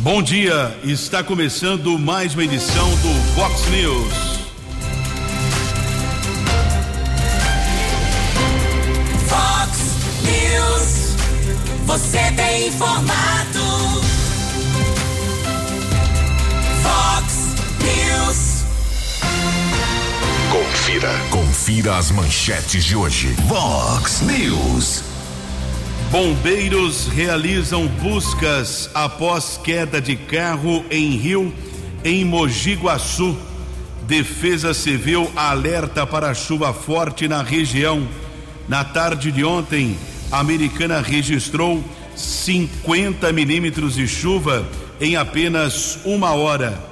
Bom 0.00 0.22
dia, 0.22 0.78
está 0.84 1.24
começando 1.24 1.98
mais 1.98 2.32
uma 2.32 2.44
edição 2.44 2.88
do 2.88 3.12
Vox 3.34 3.66
News. 3.66 4.14
Vox 9.26 9.78
News, 10.22 11.16
você 11.84 12.32
tem 12.36 12.68
informado. 12.68 14.00
Vox 16.80 17.56
News. 17.82 18.64
Confira, 20.52 21.10
confira 21.28 21.96
as 21.96 22.12
manchetes 22.12 22.84
de 22.84 22.94
hoje. 22.94 23.34
Vox 23.48 24.20
News. 24.20 25.07
Bombeiros 26.10 27.06
realizam 27.06 27.86
buscas 27.86 28.88
após 28.94 29.60
queda 29.62 30.00
de 30.00 30.16
carro 30.16 30.82
em 30.90 31.10
rio 31.10 31.52
em 32.02 32.24
Mogi 32.24 32.72
Guaçu. 32.72 33.36
Defesa 34.06 34.72
Civil 34.72 35.30
alerta 35.36 36.06
para 36.06 36.32
chuva 36.32 36.72
forte 36.72 37.28
na 37.28 37.42
região. 37.42 38.08
Na 38.66 38.84
tarde 38.84 39.30
de 39.30 39.44
ontem, 39.44 39.98
a 40.32 40.38
Americana 40.38 41.02
registrou 41.02 41.84
50 42.16 43.30
milímetros 43.30 43.94
de 43.94 44.08
chuva 44.08 44.66
em 44.98 45.14
apenas 45.14 45.98
uma 46.06 46.32
hora. 46.32 46.82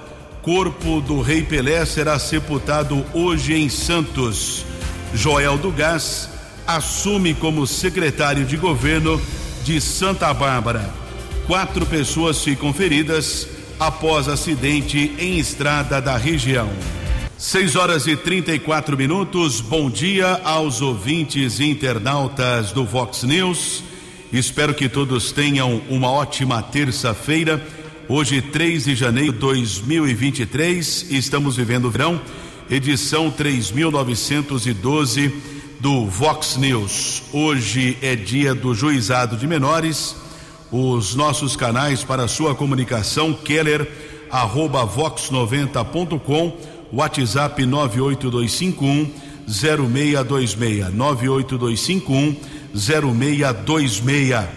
Corpo 0.43 1.01
do 1.01 1.23
Rei 1.23 1.43
Pelé 1.43 1.87
será 1.87 2.19
sepultado 2.19 3.03
hoje 3.15 3.55
em 3.55 3.71
Santos. 3.71 4.67
Joel 5.15 5.57
do 5.57 5.71
Gás 5.71 6.36
assume 6.67 7.35
como 7.35 7.67
secretário 7.67 8.45
de 8.45 8.57
governo 8.57 9.21
de 9.65 9.81
Santa 9.81 10.33
Bárbara. 10.35 10.93
Quatro 11.47 11.87
pessoas 11.87 12.43
ficam 12.43 12.73
feridas 12.73 13.49
após 13.79 14.29
acidente 14.29 15.13
em 15.19 15.39
estrada 15.39 16.01
da 16.01 16.17
região. 16.17 16.69
6 17.39 17.77
horas 17.77 18.07
e 18.07 18.17
34 18.17 18.97
minutos. 18.97 19.61
Bom 19.61 19.91
dia 19.91 20.41
aos 20.43 20.81
ouvintes 20.81 21.61
e 21.61 21.71
internautas 21.71 22.73
do 22.73 22.85
Vox 22.85 23.23
News. 23.23 23.85
Espero 24.33 24.75
que 24.75 24.89
todos 24.89 25.31
tenham 25.31 25.81
uma 25.89 26.11
ótima 26.11 26.63
terça-feira. 26.63 27.65
Hoje, 28.09 28.41
3 28.41 28.85
de 28.85 28.95
janeiro 28.95 29.33
de 29.33 29.39
2023, 29.39 31.07
estamos 31.11 31.57
vivendo 31.57 31.87
o 31.87 31.91
verão, 31.91 32.21
edição 32.71 33.31
3912 33.31 35.56
do 35.81 36.07
Vox 36.07 36.57
News. 36.57 37.23
Hoje 37.33 37.97
é 38.01 38.17
dia 38.17 38.55
do 38.55 38.75
juizado 38.75 39.37
de 39.37 39.47
menores. 39.47 40.17
Os 40.71 41.15
nossos 41.15 41.55
canais 41.57 42.03
para 42.03 42.29
sua 42.29 42.55
comunicação, 42.55 43.33
Keller, 43.33 43.89
arroba 44.31 44.87
vox90.com, 44.87 46.57
WhatsApp 46.93 47.65
98251 47.65 49.11
0626. 49.47 50.93
98251 50.95 52.37
0626. 52.75 54.49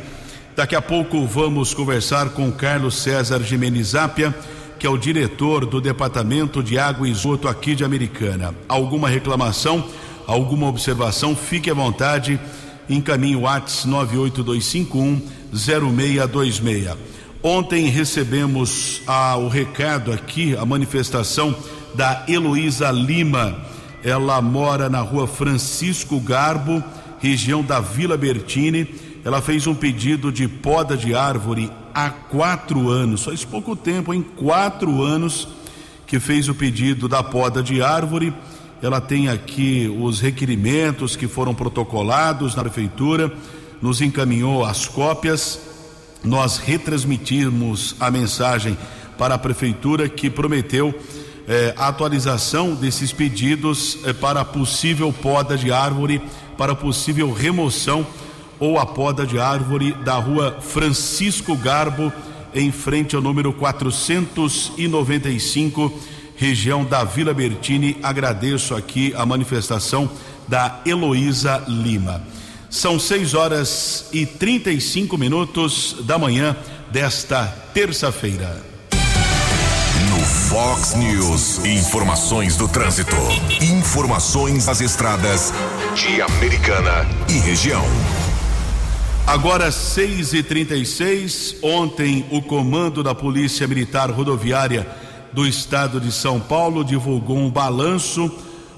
Daqui 0.55 0.75
a 0.75 0.81
pouco 0.81 1.25
vamos 1.25 1.73
conversar 1.73 2.29
com 2.29 2.51
Carlos 2.51 2.95
César 2.95 3.41
Jimenez 3.41 3.89
Zápia, 3.89 4.35
que 4.77 4.87
é 4.87 4.89
o 4.89 4.97
diretor 4.97 5.65
do 5.65 5.79
Departamento 5.79 6.63
de 6.63 6.77
Água 6.77 7.07
e 7.07 7.11
Esgoto 7.11 7.47
aqui 7.47 7.75
de 7.75 7.83
Americana. 7.83 8.53
Alguma 8.67 9.07
reclamação? 9.07 9.87
Alguma 10.29 10.67
observação, 10.67 11.35
fique 11.35 11.71
à 11.71 11.73
vontade, 11.73 12.39
encaminhe 12.87 13.35
o 13.35 13.41
WhatsApp 13.41 13.87
98251 13.87 15.21
0626. 15.51 16.95
Ontem 17.41 17.87
recebemos 17.87 19.01
ah, 19.07 19.35
o 19.37 19.47
recado 19.47 20.11
aqui, 20.11 20.55
a 20.55 20.63
manifestação 20.65 21.55
da 21.95 22.25
Heloísa 22.27 22.91
Lima. 22.91 23.57
Ela 24.03 24.39
mora 24.41 24.87
na 24.87 25.01
rua 25.01 25.25
Francisco 25.25 26.19
Garbo, 26.19 26.83
região 27.19 27.63
da 27.63 27.79
Vila 27.79 28.15
Bertini. 28.15 28.87
Ela 29.25 29.41
fez 29.41 29.65
um 29.65 29.73
pedido 29.73 30.31
de 30.31 30.47
poda 30.47 30.95
de 30.95 31.15
árvore 31.15 31.71
há 31.93 32.09
quatro 32.11 32.89
anos, 32.89 33.23
faz 33.23 33.43
pouco 33.43 33.75
tempo, 33.75 34.13
em 34.13 34.21
quatro 34.21 35.01
anos, 35.01 35.47
que 36.05 36.19
fez 36.19 36.47
o 36.47 36.53
pedido 36.53 37.07
da 37.07 37.23
poda 37.23 37.63
de 37.63 37.81
árvore 37.81 38.33
ela 38.81 39.01
tem 39.01 39.27
aqui 39.27 39.93
os 39.99 40.21
requerimentos 40.21 41.15
que 41.15 41.27
foram 41.27 41.53
protocolados 41.53 42.55
na 42.55 42.63
prefeitura, 42.63 43.31
nos 43.81 44.01
encaminhou 44.01 44.63
as 44.63 44.87
cópias. 44.87 45.59
Nós 46.23 46.57
retransmitimos 46.57 47.95
a 47.99 48.09
mensagem 48.09 48.77
para 49.17 49.35
a 49.35 49.37
prefeitura 49.37 50.07
que 50.07 50.29
prometeu 50.29 50.97
eh, 51.47 51.73
a 51.75 51.89
atualização 51.89 52.73
desses 52.73 53.11
pedidos 53.11 53.97
eh, 54.05 54.13
para 54.13 54.45
possível 54.45 55.11
poda 55.11 55.57
de 55.57 55.71
árvore, 55.71 56.21
para 56.57 56.75
possível 56.75 57.33
remoção 57.33 58.07
ou 58.59 58.79
a 58.79 58.85
poda 58.85 59.25
de 59.25 59.39
árvore 59.39 59.93
da 60.05 60.15
rua 60.15 60.57
Francisco 60.61 61.55
Garbo, 61.55 62.13
em 62.53 62.71
frente 62.71 63.15
ao 63.15 63.21
número 63.21 63.51
495 63.53 65.91
região 66.39 66.85
da 66.85 67.03
Vila 67.03 67.33
Bertini. 67.33 67.97
Agradeço 68.01 68.73
aqui 68.73 69.13
a 69.15 69.25
manifestação 69.25 70.09
da 70.47 70.79
Heloísa 70.85 71.65
Lima. 71.67 72.23
São 72.69 72.97
6 72.97 73.33
horas 73.33 74.05
e 74.13 74.25
35 74.25 75.17
minutos 75.17 75.97
da 76.05 76.17
manhã 76.17 76.55
desta 76.89 77.45
terça-feira. 77.73 78.63
No 80.09 80.19
Fox 80.25 80.95
News, 80.95 81.65
informações 81.65 82.55
do 82.55 82.69
trânsito. 82.69 83.15
Informações 83.61 84.65
das 84.65 84.79
estradas 84.79 85.53
de 85.93 86.21
Americana 86.21 87.05
e 87.27 87.33
região. 87.39 87.83
Agora 89.27 89.71
6 89.71 90.33
e 90.33 90.41
36 90.41 91.57
ontem 91.61 92.25
o 92.31 92.41
comando 92.41 93.03
da 93.03 93.13
Polícia 93.13 93.67
Militar 93.67 94.09
Rodoviária 94.09 94.87
do 95.33 95.47
Estado 95.47 95.99
de 95.99 96.11
São 96.11 96.39
Paulo 96.39 96.83
divulgou 96.83 97.37
um 97.37 97.49
balanço, 97.49 98.31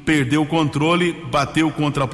Perdeu 0.05 0.43
o 0.43 0.47
controle, 0.47 1.15
bateu 1.33 1.71
contra 1.71 2.05
a 2.05 2.09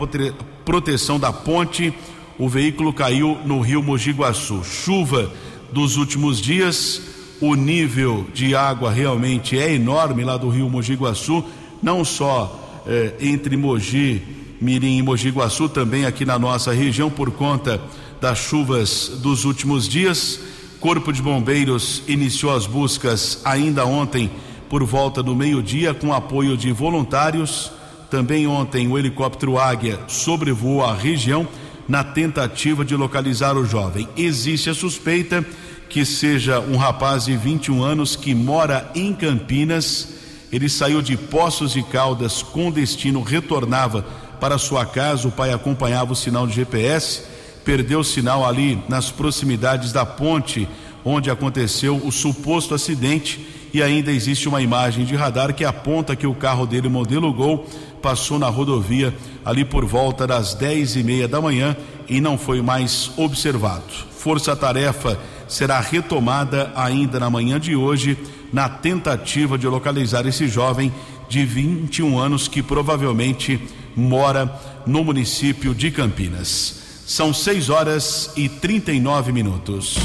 proteção 0.64 1.18
da 1.18 1.32
ponte. 1.32 1.92
O 2.38 2.48
veículo 2.48 2.92
caiu 2.92 3.36
no 3.44 3.58
rio 3.60 3.82
Mogi 3.82 4.12
Guaçu. 4.12 4.62
Chuva 4.62 5.28
dos 5.72 5.96
últimos 5.96 6.40
dias, 6.40 7.02
o 7.42 7.56
nível 7.56 8.24
de 8.32 8.54
água 8.54 8.92
realmente 8.92 9.58
é 9.58 9.74
enorme 9.74 10.22
lá 10.22 10.36
do 10.36 10.48
rio 10.48 10.70
Mogi 10.70 10.94
Guaçu, 10.94 11.44
não 11.82 12.04
só 12.04 12.82
eh, 12.86 13.14
entre 13.20 13.56
Mogi 13.56 14.22
Mirim 14.60 14.98
e 14.98 15.02
Mogi 15.02 15.28
Guaçu, 15.30 15.68
também 15.68 16.06
aqui 16.06 16.24
na 16.24 16.38
nossa 16.38 16.72
região 16.72 17.10
por 17.10 17.32
conta 17.32 17.80
das 18.20 18.38
chuvas 18.38 19.18
dos 19.20 19.44
últimos 19.44 19.88
dias. 19.88 20.38
Corpo 20.78 21.12
de 21.12 21.20
Bombeiros 21.20 22.04
iniciou 22.06 22.54
as 22.54 22.64
buscas 22.64 23.40
ainda 23.44 23.84
ontem 23.84 24.30
por 24.70 24.84
volta 24.84 25.20
do 25.20 25.34
meio-dia 25.34 25.92
com 25.92 26.14
apoio 26.14 26.56
de 26.56 26.70
voluntários. 26.70 27.72
Também 28.08 28.46
ontem 28.46 28.86
o 28.86 28.96
helicóptero 28.96 29.58
Águia 29.58 29.98
sobrevoou 30.06 30.84
a 30.84 30.94
região 30.94 31.48
na 31.88 32.04
tentativa 32.04 32.84
de 32.84 32.94
localizar 32.94 33.56
o 33.56 33.66
jovem. 33.66 34.08
Existe 34.16 34.70
a 34.70 34.74
suspeita 34.74 35.44
que 35.92 36.04
seja 36.04 36.58
um 36.58 36.76
rapaz 36.76 37.26
de 37.26 37.36
21 37.36 37.82
anos 37.82 38.16
que 38.16 38.34
mora 38.34 38.90
em 38.94 39.14
Campinas. 39.14 40.08
Ele 40.50 40.68
saiu 40.68 41.00
de 41.00 41.16
Poços 41.16 41.72
de 41.72 41.82
Caldas 41.82 42.42
com 42.42 42.70
destino, 42.70 43.22
retornava 43.22 44.02
para 44.40 44.58
sua 44.58 44.84
casa. 44.84 45.28
O 45.28 45.32
pai 45.32 45.52
acompanhava 45.52 46.12
o 46.12 46.16
sinal 46.16 46.46
de 46.46 46.54
GPS 46.54 47.30
perdeu 47.64 48.00
o 48.00 48.04
sinal 48.04 48.44
ali 48.44 48.82
nas 48.88 49.10
proximidades 49.10 49.92
da 49.92 50.04
ponte 50.04 50.68
onde 51.04 51.30
aconteceu 51.30 51.96
o 51.96 52.12
suposto 52.12 52.74
acidente 52.74 53.44
e 53.74 53.82
ainda 53.82 54.12
existe 54.12 54.48
uma 54.48 54.60
imagem 54.60 55.04
de 55.04 55.16
radar 55.16 55.54
que 55.54 55.64
aponta 55.64 56.14
que 56.14 56.26
o 56.26 56.34
carro 56.34 56.66
dele, 56.66 56.88
modelo 56.88 57.32
Gol, 57.32 57.66
passou 58.00 58.38
na 58.38 58.48
rodovia 58.48 59.14
ali 59.44 59.64
por 59.64 59.84
volta 59.84 60.26
das 60.26 60.54
dez 60.54 60.94
e 60.94 61.02
meia 61.02 61.26
da 61.26 61.40
manhã 61.40 61.76
e 62.08 62.20
não 62.20 62.36
foi 62.36 62.60
mais 62.60 63.10
observado. 63.16 63.92
Força-tarefa 64.16 65.18
será 65.52 65.80
retomada 65.80 66.72
ainda 66.74 67.20
na 67.20 67.28
manhã 67.28 67.60
de 67.60 67.76
hoje 67.76 68.16
na 68.50 68.68
tentativa 68.68 69.58
de 69.58 69.66
localizar 69.66 70.26
esse 70.26 70.48
jovem 70.48 70.92
de 71.28 71.44
21 71.44 72.18
anos 72.18 72.48
que 72.48 72.62
provavelmente 72.62 73.60
mora 73.94 74.50
no 74.86 75.04
município 75.04 75.74
de 75.74 75.90
Campinas. 75.90 76.80
São 77.06 77.34
6 77.34 77.68
horas 77.68 78.30
e 78.34 78.48
39 78.48 79.32
minutos. 79.32 79.98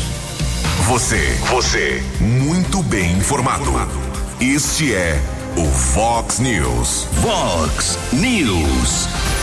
Você, 0.86 1.38
você, 1.50 2.04
muito 2.20 2.84
bem 2.84 3.14
informado. 3.18 3.72
Este 4.42 4.94
é 4.94 5.22
o 5.56 5.66
Fox 5.66 6.40
News. 6.40 7.08
Fox 7.22 7.98
News. 8.12 9.37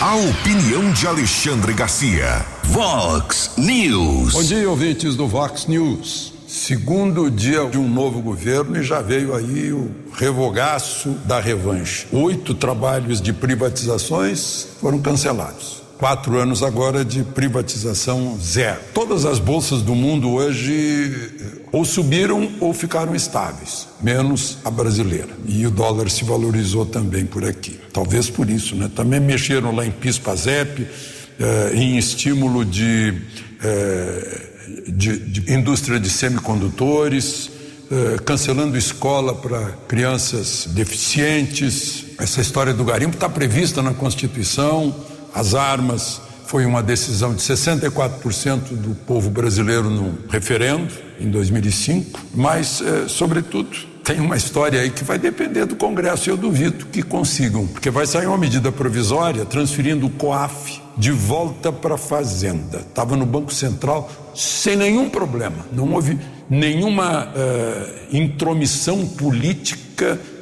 A 0.00 0.16
opinião 0.16 0.90
de 0.94 1.06
Alexandre 1.06 1.74
Garcia. 1.74 2.42
Vox 2.64 3.50
News. 3.58 4.32
Bom 4.32 4.42
dia, 4.42 4.70
ouvintes 4.70 5.14
do 5.14 5.28
Vox 5.28 5.66
News. 5.66 6.32
Segundo 6.48 7.30
dia 7.30 7.66
de 7.66 7.76
um 7.76 7.86
novo 7.86 8.22
governo 8.22 8.78
e 8.78 8.82
já 8.82 9.02
veio 9.02 9.36
aí 9.36 9.74
o 9.74 9.90
revogaço 10.14 11.10
da 11.26 11.38
revanche. 11.38 12.06
Oito 12.12 12.54
trabalhos 12.54 13.20
de 13.20 13.34
privatizações 13.34 14.68
foram 14.80 14.98
cancelados. 15.00 15.79
Quatro 16.00 16.38
anos 16.38 16.62
agora 16.62 17.04
de 17.04 17.22
privatização 17.22 18.38
zero. 18.40 18.80
Todas 18.94 19.26
as 19.26 19.38
bolsas 19.38 19.82
do 19.82 19.94
mundo 19.94 20.30
hoje 20.30 20.72
eh, 21.38 21.60
ou 21.70 21.84
subiram 21.84 22.52
ou 22.58 22.72
ficaram 22.72 23.14
estáveis, 23.14 23.86
menos 24.02 24.56
a 24.64 24.70
brasileira. 24.70 25.28
E 25.46 25.66
o 25.66 25.70
dólar 25.70 26.08
se 26.08 26.24
valorizou 26.24 26.86
também 26.86 27.26
por 27.26 27.44
aqui. 27.44 27.78
Talvez 27.92 28.30
por 28.30 28.48
isso, 28.48 28.74
né? 28.74 28.90
Também 28.96 29.20
mexeram 29.20 29.76
lá 29.76 29.84
em 29.84 29.90
PIS-PASEP, 29.90 30.86
eh, 31.38 31.72
em 31.74 31.98
estímulo 31.98 32.64
de. 32.64 33.14
Eh, 33.62 34.46
de, 34.88 35.18
de 35.18 35.52
indústria 35.52 36.00
de 36.00 36.08
semicondutores, 36.08 37.50
eh, 37.90 38.16
cancelando 38.24 38.78
escola 38.78 39.34
para 39.34 39.72
crianças 39.86 40.66
deficientes. 40.70 42.06
Essa 42.18 42.40
história 42.40 42.72
do 42.72 42.84
garimpo 42.84 43.16
está 43.16 43.28
prevista 43.28 43.82
na 43.82 43.92
Constituição, 43.92 44.94
as 45.34 45.54
armas. 45.54 46.20
Foi 46.46 46.66
uma 46.66 46.82
decisão 46.82 47.32
de 47.32 47.42
64% 47.42 48.74
do 48.74 48.94
povo 49.06 49.30
brasileiro 49.30 49.88
no 49.88 50.18
referendo 50.28 50.92
em 51.20 51.30
2005, 51.30 52.20
mas, 52.34 52.80
eh, 52.80 53.04
sobretudo, 53.06 53.70
tem 54.02 54.18
uma 54.18 54.36
história 54.36 54.80
aí 54.80 54.90
que 54.90 55.04
vai 55.04 55.18
depender 55.18 55.66
do 55.66 55.76
Congresso 55.76 56.28
e 56.28 56.30
eu 56.30 56.36
duvido 56.36 56.86
que 56.86 57.02
consigam, 57.02 57.66
porque 57.68 57.90
vai 57.90 58.06
sair 58.06 58.26
uma 58.26 58.38
medida 58.38 58.72
provisória 58.72 59.44
transferindo 59.44 60.06
o 60.06 60.10
COAF 60.10 60.82
de 60.96 61.12
volta 61.12 61.70
para 61.70 61.94
a 61.94 61.98
Fazenda. 61.98 62.78
Estava 62.78 63.16
no 63.16 63.24
Banco 63.24 63.52
Central 63.52 64.10
sem 64.34 64.74
nenhum 64.74 65.08
problema. 65.08 65.64
Não 65.72 65.92
houve 65.92 66.18
nenhuma 66.48 67.28
uh, 67.28 68.16
intromissão 68.16 69.06
política 69.06 69.89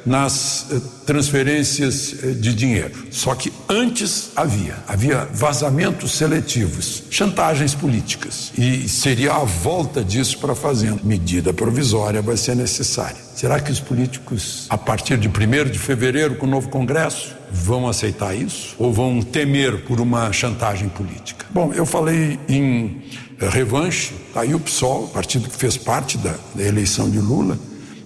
nas 0.05 0.67
uh, 0.71 0.81
transferências 1.05 2.13
uh, 2.13 2.33
de 2.33 2.53
dinheiro. 2.53 2.91
Só 3.11 3.35
que 3.35 3.51
antes 3.67 4.31
havia, 4.35 4.75
havia 4.87 5.27
vazamentos 5.33 6.13
seletivos, 6.13 7.03
chantagens 7.09 7.75
políticas. 7.75 8.51
E 8.57 8.87
seria 8.87 9.33
a 9.33 9.43
volta 9.43 10.03
disso 10.03 10.37
para 10.39 10.55
Fazenda. 10.55 10.99
Medida 11.03 11.53
provisória 11.53 12.21
vai 12.21 12.37
ser 12.37 12.55
necessária. 12.55 13.17
Será 13.35 13.59
que 13.59 13.71
os 13.71 13.79
políticos, 13.79 14.65
a 14.69 14.77
partir 14.77 15.17
de 15.17 15.27
1 15.27 15.69
de 15.69 15.79
fevereiro, 15.79 16.35
com 16.35 16.45
o 16.45 16.49
novo 16.49 16.69
Congresso, 16.69 17.35
vão 17.51 17.87
aceitar 17.87 18.35
isso? 18.35 18.75
Ou 18.77 18.91
vão 18.91 19.21
temer 19.21 19.85
por 19.85 20.01
uma 20.01 20.31
chantagem 20.33 20.89
política? 20.89 21.45
Bom, 21.49 21.71
eu 21.73 21.85
falei 21.85 22.39
em 22.49 23.01
revanche, 23.47 24.13
tá 24.33 24.41
aí 24.41 24.53
o 24.53 24.59
PSOL, 24.59 25.07
partido 25.07 25.49
que 25.49 25.55
fez 25.55 25.77
parte 25.77 26.17
da, 26.17 26.35
da 26.53 26.63
eleição 26.63 27.09
de 27.09 27.19
Lula, 27.19 27.57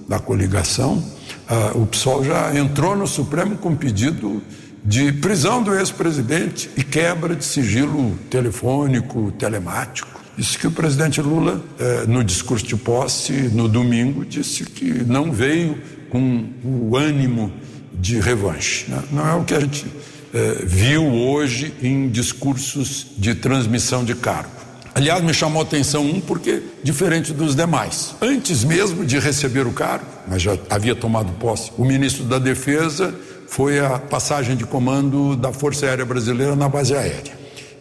da 0.07 0.19
coligação, 0.19 1.03
ah, 1.47 1.71
o 1.75 1.85
PSOL 1.85 2.23
já 2.23 2.55
entrou 2.57 2.95
no 2.95 3.07
Supremo 3.07 3.57
com 3.57 3.75
pedido 3.75 4.41
de 4.83 5.13
prisão 5.13 5.63
do 5.63 5.73
ex-presidente 5.73 6.69
e 6.75 6.83
quebra 6.83 7.35
de 7.35 7.45
sigilo 7.45 8.17
telefônico, 8.29 9.31
telemático. 9.31 10.21
Isso 10.37 10.57
que 10.57 10.67
o 10.67 10.71
presidente 10.71 11.21
Lula, 11.21 11.63
eh, 11.79 12.05
no 12.07 12.23
discurso 12.23 12.65
de 12.65 12.75
posse, 12.75 13.31
no 13.31 13.69
domingo, 13.69 14.25
disse 14.25 14.65
que 14.65 15.03
não 15.05 15.31
veio 15.31 15.77
com 16.09 16.49
o 16.63 16.97
ânimo 16.97 17.51
de 17.93 18.19
revanche. 18.19 18.89
Né? 18.89 19.01
Não 19.11 19.27
é 19.27 19.35
o 19.35 19.43
que 19.43 19.53
a 19.53 19.59
gente 19.59 19.85
eh, 20.33 20.63
viu 20.65 21.05
hoje 21.05 21.73
em 21.81 22.09
discursos 22.09 23.07
de 23.17 23.35
transmissão 23.35 24.03
de 24.03 24.15
cargo. 24.15 24.51
Aliás, 24.95 25.23
me 25.23 25.33
chamou 25.33 25.61
a 25.61 25.65
atenção 25.65 26.05
um 26.05 26.21
porque, 26.21 26.61
diferente 26.83 27.33
dos 27.33 27.55
demais, 27.55 28.13
antes 28.21 28.63
mesmo 28.63 29.03
de 29.03 29.17
receber 29.17 29.65
o 29.65 29.71
cargo, 29.71 30.05
mas 30.27 30.41
já 30.41 30.55
havia 30.69 30.95
tomado 30.95 31.31
posse, 31.33 31.71
o 31.77 31.83
ministro 31.83 32.25
da 32.25 32.37
Defesa 32.37 33.13
foi 33.47 33.79
a 33.79 33.97
passagem 33.97 34.55
de 34.55 34.65
comando 34.65 35.35
da 35.35 35.51
Força 35.51 35.87
Aérea 35.87 36.05
Brasileira 36.05 36.55
na 36.55 36.69
base 36.69 36.95
aérea. 36.95 37.33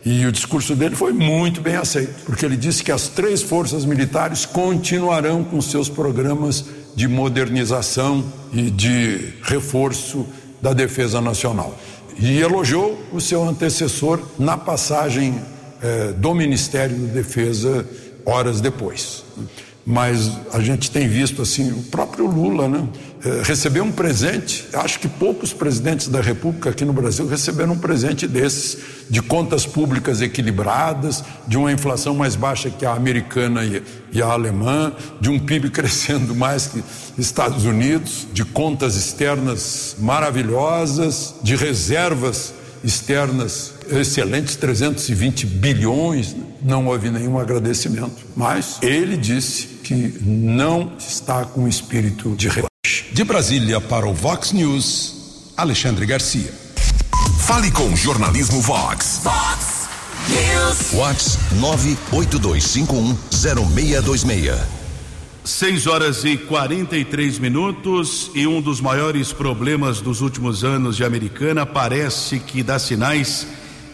E 0.05 0.27
o 0.27 0.33
discurso 0.33 0.75
dele 0.75 0.97
foi 0.97 1.13
muito 1.13 1.61
bem 1.61 1.77
aceito, 1.77 2.25
porque 2.25 2.45
ele 2.45 2.57
disse 2.57 2.83
que 2.83 2.91
as 2.91 3.09
três 3.09 3.43
forças 3.43 3.85
militares 3.85 4.45
continuarão 4.45 5.45
com 5.45 5.61
seus 5.61 5.89
programas 5.89 6.65
de 6.97 7.07
modernização 7.07 8.25
e 8.53 8.71
de 8.71 9.35
reforço 9.43 10.27
da 10.61 10.73
defesa 10.73 11.21
nacional. 11.21 11.79
E 12.19 12.39
elogiou 12.39 12.99
o 13.13 13.21
seu 13.21 13.47
antecessor 13.47 14.21
na 14.39 14.57
passagem 14.57 15.41
eh, 15.83 16.13
do 16.17 16.35
Ministério 16.35 16.97
da 16.97 17.13
Defesa 17.13 17.87
horas 18.25 18.61
depois. 18.61 19.25
Mas 19.85 20.31
a 20.53 20.61
gente 20.61 20.91
tem 20.91 21.09
visto 21.09 21.43
assim, 21.43 21.73
o 21.73 21.83
próprio 21.83 22.13
próprio 22.23 22.27
Lula, 22.27 22.69
né? 22.69 22.89
É, 23.25 23.43
recebeu 23.45 23.85
um 23.85 23.93
presente. 23.93 24.67
Acho 24.73 24.99
que 24.99 25.09
poucos 25.09 25.53
presidentes 25.53 26.09
da 26.09 26.21
República 26.21 26.71
aqui 26.71 26.85
no 26.85 26.93
Brasil 26.93 27.27
receberam 27.27 27.73
um 27.73 27.79
presente 27.79 28.27
desses, 28.27 28.79
de 29.09 29.23
contas 29.23 29.65
públicas 29.65 30.21
equilibradas, 30.21 31.25
de 31.47 31.57
uma 31.57 31.73
inflação 31.73 32.15
mais 32.15 32.37
baixa 32.37 32.71
que 32.71 32.85
a 32.85 32.93
americana 32.93 33.65
e, 33.65 33.83
e 34.13 34.23
a 34.23 34.27
alemã, 34.27 34.93
de 35.21 35.31
um 35.31 35.39
PIB 35.39 35.71
crescendo 35.73 36.35
mais 36.35 36.67
que 36.67 36.83
Estados 37.19 37.65
Unidos, 37.65 38.27
de 38.33 38.45
contas 38.45 38.97
externas 38.97 39.97
maravilhosas, 39.99 41.35
de 41.43 41.57
reservas 41.57 42.53
externas 42.85 43.75
excelentes 43.99 44.57
320 44.57 45.47
bilhões, 45.47 46.35
não 46.63 46.87
houve 46.87 47.11
nenhum 47.11 47.39
agradecimento. 47.39 48.25
Mas 48.37 48.79
ele 48.83 49.17
disse 49.17 49.67
que 49.83 50.19
não 50.23 50.93
está 50.99 51.45
com 51.45 51.69
espírito 51.69 52.35
de 52.37 52.49
revanche. 52.49 52.69
De 53.13 53.25
Brasília 53.25 53.81
para 53.81 54.07
o 54.07 54.15
Vox 54.15 54.53
News, 54.53 55.53
Alexandre 55.57 56.07
Garcia. 56.07 56.53
Fale 57.41 57.71
com 57.71 57.89
o 57.89 57.97
jornalismo 57.97 58.61
Vox. 58.61 59.21
Vox 59.23 59.89
News. 60.29 60.93
Vox 60.93 61.39
982510626. 62.13 64.83
6 65.45 65.89
horas 65.89 66.25
e 66.25 66.37
43 66.37 67.41
minutos 67.41 68.31
e 68.33 68.47
um 68.47 68.61
dos 68.61 68.81
maiores 68.81 69.33
problemas 69.33 70.01
dos 70.01 70.21
últimos 70.21 70.63
anos 70.63 70.97
de 70.97 71.05
Americana 71.05 71.67
parece 71.67 72.39
que 72.39 72.63
dá 72.63 72.79
sinais 72.79 73.49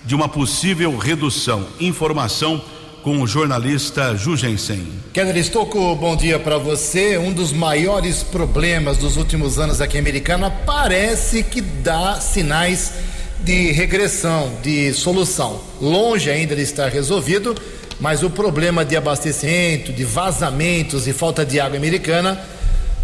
de 0.09 0.15
uma 0.15 0.27
possível 0.27 0.97
redução. 0.97 1.67
Informação 1.79 2.65
com 3.03 3.21
o 3.21 3.27
jornalista 3.27 4.17
Jugensen. 4.17 4.83
Keller 5.13 5.37
Estocco, 5.37 5.95
bom 5.97 6.17
dia 6.17 6.39
para 6.39 6.57
você. 6.57 7.19
Um 7.19 7.31
dos 7.31 7.53
maiores 7.53 8.23
problemas 8.23 8.97
dos 8.97 9.19
últimos 9.19 9.59
anos 9.59 9.83
aqui 9.83 9.99
em 9.99 10.01
Americana 10.01 10.51
parece 10.51 11.43
que 11.43 11.61
dá 11.61 12.19
sinais 12.23 12.95
de 13.41 13.71
regressão, 13.73 14.51
de 14.63 14.95
solução. 14.95 15.61
Longe 15.79 16.31
ainda 16.31 16.57
de 16.57 16.63
estar 16.63 16.89
resolvido, 16.89 17.55
mas 18.01 18.23
o 18.23 18.31
problema 18.31 18.87
de 18.87 18.97
abastecimento, 18.97 19.93
de 19.93 20.05
vazamentos 20.07 21.07
e 21.07 21.13
falta 21.13 21.45
de 21.45 21.61
água 21.61 21.77
americana 21.77 22.41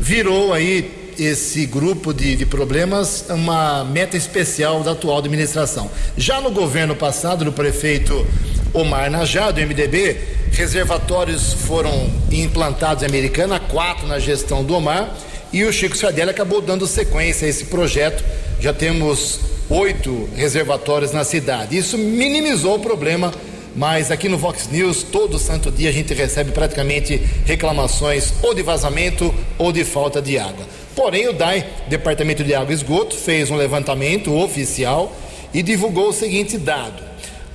virou 0.01 0.55
aí 0.55 1.04
esse 1.19 1.67
grupo 1.67 2.13
de, 2.13 2.37
de, 2.37 2.47
problemas 2.47 3.25
uma 3.29 3.85
meta 3.85 4.17
especial 4.17 4.83
da 4.83 4.93
atual 4.93 5.19
administração. 5.19 5.91
Já 6.17 6.41
no 6.41 6.51
governo 6.51 6.95
passado, 6.95 7.45
do 7.45 7.53
prefeito 7.53 8.27
Omar 8.73 9.11
Najá, 9.11 9.51
do 9.51 9.61
MDB, 9.61 10.17
reservatórios 10.53 11.53
foram 11.53 12.11
implantados 12.31 13.03
em 13.03 13.07
Americana, 13.07 13.59
quatro 13.61 14.07
na 14.07 14.19
gestão 14.19 14.65
do 14.65 14.75
Omar, 14.75 15.15
e 15.53 15.65
o 15.65 15.73
Chico 15.73 15.97
Sardelli 15.97 16.31
acabou 16.31 16.61
dando 16.61 16.87
sequência 16.87 17.47
a 17.47 17.51
esse 17.51 17.67
projeto. 17.67 18.25
Já 18.61 18.73
temos 18.73 19.41
oito 19.71 20.29
reservatórios 20.35 21.13
na 21.13 21.25
cidade. 21.25 21.77
Isso 21.77 21.97
minimizou 21.97 22.77
o 22.77 22.81
problema 22.81 23.33
mas 23.77 24.11
aqui 24.13 24.29
no 24.29 24.39
Vox 24.39 24.69
News, 24.71 25.03
todo 25.03 25.39
santo 25.39 25.71
dia 25.71 25.89
a 25.89 25.93
gente 25.93 26.15
recebe 26.15 26.53
praticamente 26.53 27.21
reclamações 27.45 28.33
ou 28.43 28.55
de 28.55 28.63
vazamento 28.63 29.35
ou 29.59 29.73
de 29.73 29.85
falta 29.85 30.23
de 30.23 30.39
água. 30.39 30.65
Porém, 30.95 31.29
o 31.29 31.33
DAI, 31.33 31.67
Departamento 31.89 32.45
de 32.45 32.55
Água 32.55 32.73
e 32.73 32.75
Esgoto, 32.75 33.17
fez 33.17 33.51
um 33.51 33.57
levantamento 33.57 34.33
oficial 34.33 35.15
e 35.53 35.63
divulgou 35.63 36.09
o 36.09 36.13
seguinte 36.13 36.57
dado. 36.57 37.03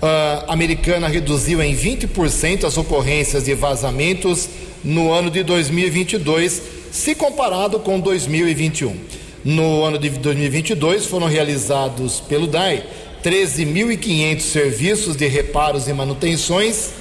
A 0.02 0.46
Americana 0.54 1.08
reduziu 1.08 1.62
em 1.62 1.76
20% 1.76 2.66
as 2.66 2.78
ocorrências 2.78 3.46
de 3.46 3.54
vazamentos 3.54 4.48
no 4.84 5.12
ano 5.12 5.30
de 5.30 5.44
2022, 5.44 6.62
se 6.92 7.16
comparado 7.16 7.80
com 7.80 8.00
2021. 8.00 8.96
No 9.44 9.84
ano 9.84 9.98
de 9.98 10.10
2022 10.10 11.06
foram 11.06 11.28
realizados 11.28 12.20
pelo 12.20 12.48
DAI 12.48 12.84
13.500 13.24 14.40
serviços 14.40 15.16
de 15.16 15.28
reparos 15.28 15.88
e 15.88 15.94
manutenções 15.94 16.92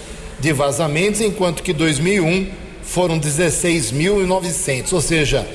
de 0.40 0.52
vazamentos, 0.52 1.20
enquanto 1.20 1.62
que 1.62 1.72
2001 1.72 2.48
foram 2.82 3.18
16.900, 3.18 4.92
ou 4.92 5.00
seja, 5.00 5.46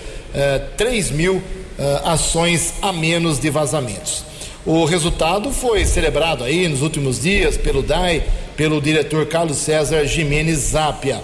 3 0.77 1.11
mil 1.11 1.41
eh, 1.77 2.01
ações 2.03 2.75
a 2.81 2.91
menos 2.91 3.39
de 3.39 3.49
vazamentos. 3.49 4.23
O 4.65 4.85
resultado 4.85 5.51
foi 5.51 5.85
celebrado 5.85 6.43
aí 6.43 6.67
nos 6.67 6.81
últimos 6.81 7.21
dias 7.21 7.57
pelo 7.57 7.81
DAI, 7.81 8.23
pelo 8.55 8.79
diretor 8.81 9.25
Carlos 9.25 9.57
César 9.57 10.05
Jimenez 10.05 10.59
Zapia. 10.59 11.21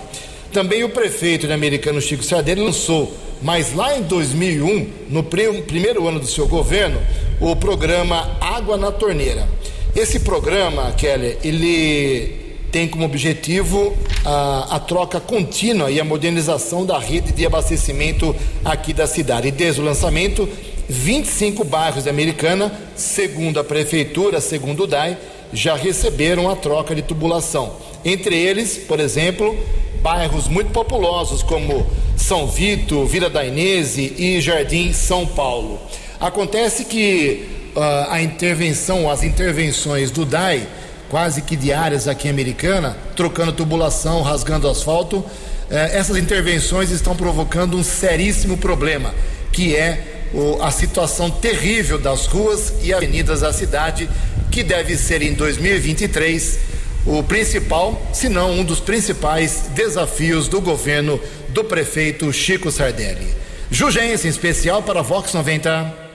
Também 0.51 0.83
o 0.83 0.89
prefeito 0.89 1.47
de 1.47 1.53
Americano 1.53 2.01
Chico 2.01 2.23
Sardelli 2.23 2.61
lançou, 2.61 3.13
mas 3.41 3.73
lá 3.73 3.95
em 3.95 4.01
2001, 4.01 4.89
no 5.09 5.23
primeiro 5.23 6.07
ano 6.07 6.19
do 6.19 6.27
seu 6.27 6.47
governo, 6.47 6.99
o 7.39 7.55
programa 7.55 8.37
Água 8.41 8.75
na 8.75 8.91
Torneira. 8.91 9.47
Esse 9.95 10.19
programa, 10.19 10.91
Kelly, 10.93 11.37
ele 11.43 12.38
tem 12.71 12.87
como 12.87 13.05
objetivo 13.05 13.95
a, 14.25 14.75
a, 14.75 14.79
troca 14.79 15.19
contínua 15.19 15.89
e 15.89 15.99
a 15.99 16.03
modernização 16.03 16.85
da 16.85 16.99
rede 16.99 17.31
de 17.31 17.45
abastecimento 17.45 18.35
aqui 18.63 18.93
da 18.93 19.07
cidade. 19.07 19.51
Desde 19.51 19.81
o 19.81 19.83
lançamento, 19.83 20.47
25 20.87 21.63
bairros 21.63 22.03
da 22.03 22.11
Americana, 22.11 22.71
segundo 22.95 23.59
a 23.59 23.63
prefeitura, 23.63 24.41
segundo 24.41 24.83
o 24.83 24.87
DAI, 24.87 25.17
já 25.51 25.75
receberam 25.75 26.49
a 26.49 26.55
troca 26.55 26.93
de 26.93 27.01
tubulação. 27.01 27.73
Entre 28.05 28.35
eles, 28.35 28.77
por 28.77 28.99
exemplo, 28.99 29.57
bairros 30.01 30.47
muito 30.47 30.71
populosos 30.71 31.43
como 31.43 31.85
São 32.15 32.47
Vito, 32.47 33.05
Vila 33.05 33.29
da 33.29 33.45
Inese 33.45 34.13
e 34.17 34.39
Jardim 34.41 34.93
São 34.93 35.25
Paulo. 35.25 35.79
Acontece 36.19 36.85
que 36.85 37.47
uh, 37.75 38.11
a 38.11 38.21
intervenção, 38.21 39.09
as 39.09 39.23
intervenções 39.23 40.11
do 40.11 40.25
DAI, 40.25 40.67
quase 41.09 41.41
que 41.41 41.55
diárias 41.55 42.07
aqui 42.07 42.27
em 42.27 42.31
Americana, 42.31 42.95
trocando 43.15 43.51
tubulação, 43.51 44.21
rasgando 44.21 44.69
asfalto, 44.69 45.17
uh, 45.17 45.25
essas 45.69 46.17
intervenções 46.17 46.91
estão 46.91 47.15
provocando 47.15 47.75
um 47.75 47.83
seríssimo 47.83 48.57
problema, 48.57 49.13
que 49.51 49.75
é 49.75 50.27
o, 50.33 50.61
a 50.61 50.71
situação 50.71 51.29
terrível 51.29 51.97
das 51.97 52.25
ruas 52.25 52.73
e 52.83 52.93
avenidas 52.93 53.41
da 53.41 53.51
cidade, 53.51 54.09
que 54.51 54.63
deve 54.63 54.95
ser 54.95 55.21
em 55.21 55.33
2023 55.33 56.59
o 57.05 57.23
principal, 57.23 57.99
se 58.13 58.29
não 58.29 58.59
um 58.59 58.63
dos 58.63 58.79
principais 58.79 59.63
desafios 59.73 60.47
do 60.47 60.61
governo 60.61 61.19
do 61.49 61.63
prefeito 61.63 62.31
Chico 62.31 62.71
Sardelli. 62.71 63.27
Em 63.71 64.27
especial 64.27 64.83
para 64.83 65.01
Vox 65.01 65.33
90. 65.33 66.08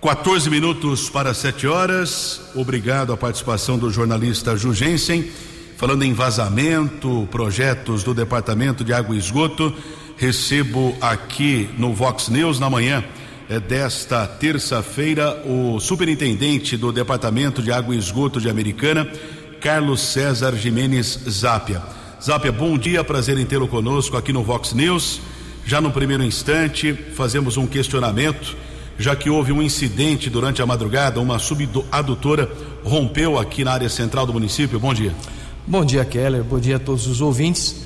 14 0.00 0.48
minutos 0.48 1.10
para 1.10 1.34
7 1.34 1.66
horas. 1.66 2.40
Obrigado 2.54 3.12
à 3.12 3.18
participação 3.18 3.76
do 3.76 3.90
jornalista 3.90 4.56
Jugensen. 4.56 5.30
Falando 5.76 6.04
em 6.04 6.14
vazamento, 6.14 7.28
projetos 7.30 8.02
do 8.02 8.14
Departamento 8.14 8.82
de 8.82 8.94
Água 8.94 9.14
e 9.14 9.18
Esgoto, 9.18 9.74
recebo 10.16 10.96
aqui 11.02 11.68
no 11.76 11.92
Vox 11.92 12.30
News 12.30 12.58
na 12.58 12.70
manhã 12.70 13.04
é, 13.46 13.60
desta 13.60 14.26
terça-feira 14.26 15.42
o 15.44 15.78
superintendente 15.78 16.78
do 16.78 16.90
Departamento 16.90 17.62
de 17.62 17.70
Água 17.70 17.94
e 17.94 17.98
Esgoto 17.98 18.40
de 18.40 18.48
Americana, 18.48 19.06
Carlos 19.60 20.00
César 20.00 20.56
Jimenez 20.56 21.20
Zápia. 21.28 21.82
Zápia, 22.18 22.50
bom 22.50 22.78
dia, 22.78 23.04
prazer 23.04 23.36
em 23.36 23.44
tê-lo 23.44 23.68
conosco 23.68 24.16
aqui 24.16 24.32
no 24.32 24.42
Vox 24.42 24.72
News. 24.72 25.20
Já 25.66 25.78
no 25.78 25.90
primeiro 25.90 26.24
instante, 26.24 26.94
fazemos 27.14 27.58
um 27.58 27.66
questionamento 27.66 28.56
já 29.00 29.16
que 29.16 29.30
houve 29.30 29.50
um 29.50 29.62
incidente 29.62 30.28
durante 30.28 30.60
a 30.60 30.66
madrugada, 30.66 31.20
uma 31.20 31.38
subadutora 31.38 32.50
rompeu 32.84 33.38
aqui 33.38 33.64
na 33.64 33.72
área 33.72 33.88
central 33.88 34.26
do 34.26 34.32
município. 34.34 34.78
Bom 34.78 34.92
dia. 34.92 35.14
Bom 35.66 35.82
dia, 35.82 36.04
Keller. 36.04 36.44
Bom 36.44 36.60
dia 36.60 36.76
a 36.76 36.78
todos 36.78 37.06
os 37.06 37.22
ouvintes. 37.22 37.76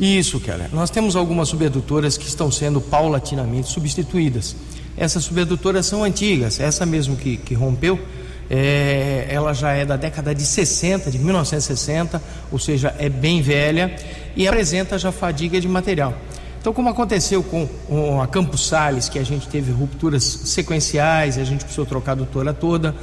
Isso, 0.00 0.40
Keller. 0.40 0.70
Nós 0.72 0.88
temos 0.88 1.14
algumas 1.14 1.50
subadutoras 1.50 2.16
que 2.16 2.26
estão 2.26 2.50
sendo 2.50 2.80
paulatinamente 2.80 3.68
substituídas. 3.68 4.56
Essas 4.96 5.24
subadutoras 5.24 5.84
são 5.84 6.02
antigas. 6.02 6.58
Essa 6.58 6.86
mesmo 6.86 7.16
que, 7.16 7.36
que 7.36 7.52
rompeu, 7.52 8.00
é, 8.48 9.26
ela 9.28 9.52
já 9.52 9.72
é 9.72 9.84
da 9.84 9.96
década 9.96 10.34
de 10.34 10.42
60, 10.42 11.10
de 11.10 11.18
1960, 11.18 12.22
ou 12.50 12.58
seja, 12.58 12.94
é 12.98 13.10
bem 13.10 13.42
velha 13.42 13.94
e 14.34 14.48
apresenta 14.48 14.98
já 14.98 15.12
fadiga 15.12 15.60
de 15.60 15.68
material. 15.68 16.14
Então, 16.62 16.72
como 16.72 16.88
aconteceu 16.88 17.42
com 17.42 18.20
a 18.22 18.26
Campos 18.28 18.68
Sales, 18.68 19.08
que 19.08 19.18
a 19.18 19.24
gente 19.24 19.48
teve 19.48 19.72
rupturas 19.72 20.22
sequenciais, 20.22 21.36
a 21.36 21.42
gente 21.42 21.64
precisou 21.64 21.84
trocar 21.84 22.12
a 22.12 22.14
doutora 22.14 22.54
toda, 22.54 22.94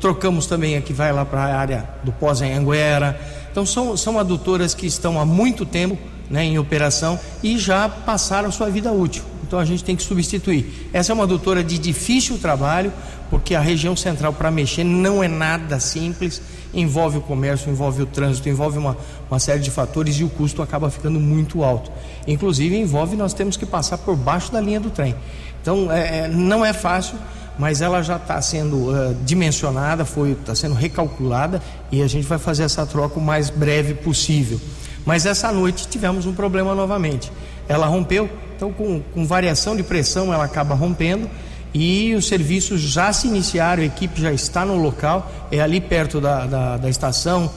trocamos 0.00 0.46
também 0.46 0.76
a 0.76 0.80
que 0.80 0.92
vai 0.92 1.12
lá 1.12 1.24
para 1.24 1.40
a 1.40 1.58
área 1.58 1.88
do 2.04 2.12
pós-Anhanguera. 2.12 3.20
Então, 3.50 3.66
são, 3.66 3.96
são 3.96 4.20
adutoras 4.20 4.72
que 4.72 4.86
estão 4.86 5.20
há 5.20 5.26
muito 5.26 5.66
tempo 5.66 5.98
né, 6.30 6.44
em 6.44 6.60
operação 6.60 7.18
e 7.42 7.58
já 7.58 7.88
passaram 7.88 8.52
sua 8.52 8.70
vida 8.70 8.92
útil. 8.92 9.24
então 9.44 9.58
a 9.58 9.64
gente 9.64 9.82
tem 9.82 9.96
que 9.96 10.04
substituir. 10.04 10.88
Essa 10.92 11.10
é 11.10 11.14
uma 11.14 11.24
adutora 11.24 11.64
de 11.64 11.76
difícil 11.76 12.38
trabalho, 12.38 12.92
porque 13.30 13.56
a 13.56 13.60
região 13.60 13.96
central 13.96 14.32
para 14.32 14.48
mexer 14.48 14.84
não 14.84 15.24
é 15.24 15.26
nada 15.26 15.80
simples, 15.80 16.40
envolve 16.72 17.18
o 17.18 17.20
comércio, 17.20 17.70
envolve 17.70 18.02
o 18.02 18.06
trânsito, 18.06 18.48
envolve 18.48 18.78
uma, 18.78 18.96
uma 19.30 19.38
série 19.38 19.60
de 19.60 19.70
fatores 19.70 20.16
e 20.16 20.24
o 20.24 20.28
custo 20.28 20.62
acaba 20.62 20.90
ficando 20.90 21.18
muito 21.18 21.62
alto. 21.64 21.90
Inclusive 22.26 22.76
envolve 22.76 23.16
nós 23.16 23.32
temos 23.32 23.56
que 23.56 23.66
passar 23.66 23.98
por 23.98 24.16
baixo 24.16 24.52
da 24.52 24.60
linha 24.60 24.80
do 24.80 24.90
trem. 24.90 25.14
Então 25.60 25.90
é, 25.90 26.18
é 26.18 26.28
não 26.28 26.64
é 26.64 26.72
fácil, 26.72 27.16
mas 27.58 27.80
ela 27.80 28.02
já 28.02 28.16
está 28.16 28.40
sendo 28.40 28.90
uh, 28.90 29.16
dimensionada, 29.24 30.06
está 30.40 30.54
sendo 30.54 30.74
recalculada 30.74 31.60
e 31.90 32.02
a 32.02 32.06
gente 32.06 32.26
vai 32.26 32.38
fazer 32.38 32.62
essa 32.62 32.86
troca 32.86 33.18
o 33.18 33.22
mais 33.22 33.50
breve 33.50 33.94
possível. 33.94 34.60
Mas 35.04 35.26
essa 35.26 35.50
noite 35.50 35.88
tivemos 35.88 36.26
um 36.26 36.32
problema 36.32 36.74
novamente. 36.74 37.32
Ela 37.68 37.86
rompeu, 37.86 38.30
então 38.56 38.72
com, 38.72 39.00
com 39.00 39.26
variação 39.26 39.76
de 39.76 39.82
pressão 39.82 40.32
ela 40.32 40.44
acaba 40.44 40.74
rompendo 40.74 41.28
e 41.74 42.14
os 42.14 42.26
serviços 42.26 42.80
já 42.80 43.12
se 43.12 43.28
iniciaram, 43.28 43.82
a 43.82 43.86
equipe 43.86 44.20
já 44.20 44.32
está 44.32 44.64
no 44.64 44.76
local, 44.76 45.30
é 45.50 45.60
ali 45.60 45.80
perto 45.80 46.20
da, 46.20 46.46
da, 46.46 46.76
da 46.76 46.88
estação 46.88 47.50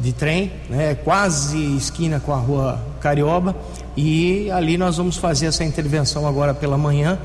de 0.00 0.12
trem, 0.12 0.52
né, 0.70 0.94
quase 0.94 1.76
esquina 1.76 2.20
com 2.20 2.32
a 2.32 2.36
rua 2.36 2.80
Carioba, 3.00 3.54
e 3.96 4.50
ali 4.50 4.78
nós 4.78 4.96
vamos 4.96 5.16
fazer 5.16 5.46
essa 5.46 5.64
intervenção 5.64 6.26
agora 6.26 6.54
pela 6.54 6.78
manhã 6.78 7.18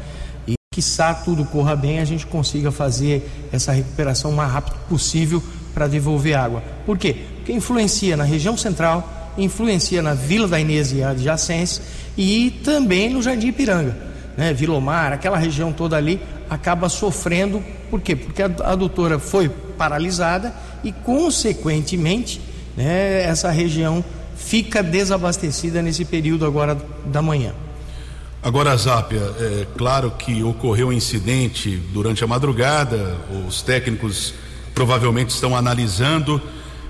e 0.47 0.55
quiçá 0.73 1.13
tudo 1.13 1.45
corra 1.45 1.75
bem, 1.75 1.99
a 1.99 2.05
gente 2.05 2.25
consiga 2.25 2.71
fazer 2.71 3.29
essa 3.51 3.71
recuperação 3.71 4.31
o 4.31 4.35
mais 4.35 4.51
rápido 4.51 4.75
possível 4.89 5.41
para 5.73 5.87
devolver 5.87 6.35
água. 6.35 6.63
Por 6.85 6.97
quê? 6.97 7.15
Porque 7.37 7.53
influencia 7.53 8.17
na 8.17 8.23
região 8.23 8.57
central, 8.57 9.31
influencia 9.37 10.01
na 10.01 10.13
Vila 10.13 10.47
da 10.47 10.59
Inês 10.59 10.91
e 10.91 11.03
adjacência 11.03 11.83
e 12.17 12.59
também 12.63 13.09
no 13.09 13.21
Jardim 13.21 13.47
Ipiranga, 13.47 14.12
né? 14.37 14.53
Vilomar, 14.53 15.13
aquela 15.13 15.37
região 15.37 15.71
toda 15.71 15.97
ali 15.97 16.19
acaba 16.49 16.89
sofrendo, 16.89 17.63
por 17.89 18.01
quê? 18.01 18.15
Porque 18.15 18.41
a 18.41 18.51
adutora 18.63 19.19
foi 19.19 19.49
paralisada 19.49 20.53
e 20.83 20.91
consequentemente, 20.91 22.39
né, 22.75 23.23
essa 23.23 23.49
região 23.49 24.03
fica 24.35 24.83
desabastecida 24.83 25.81
nesse 25.81 26.05
período 26.05 26.45
agora 26.45 26.77
da 27.05 27.21
manhã. 27.21 27.53
Agora, 28.41 28.75
Zápia, 28.75 29.21
é 29.39 29.65
claro 29.77 30.11
que 30.11 30.43
ocorreu 30.43 30.89
um 30.89 30.93
incidente 30.93 31.81
durante 31.93 32.23
a 32.23 32.27
madrugada, 32.27 33.15
os 33.47 33.61
técnicos 33.61 34.33
provavelmente 34.75 35.29
estão 35.29 35.55
analisando. 35.55 36.41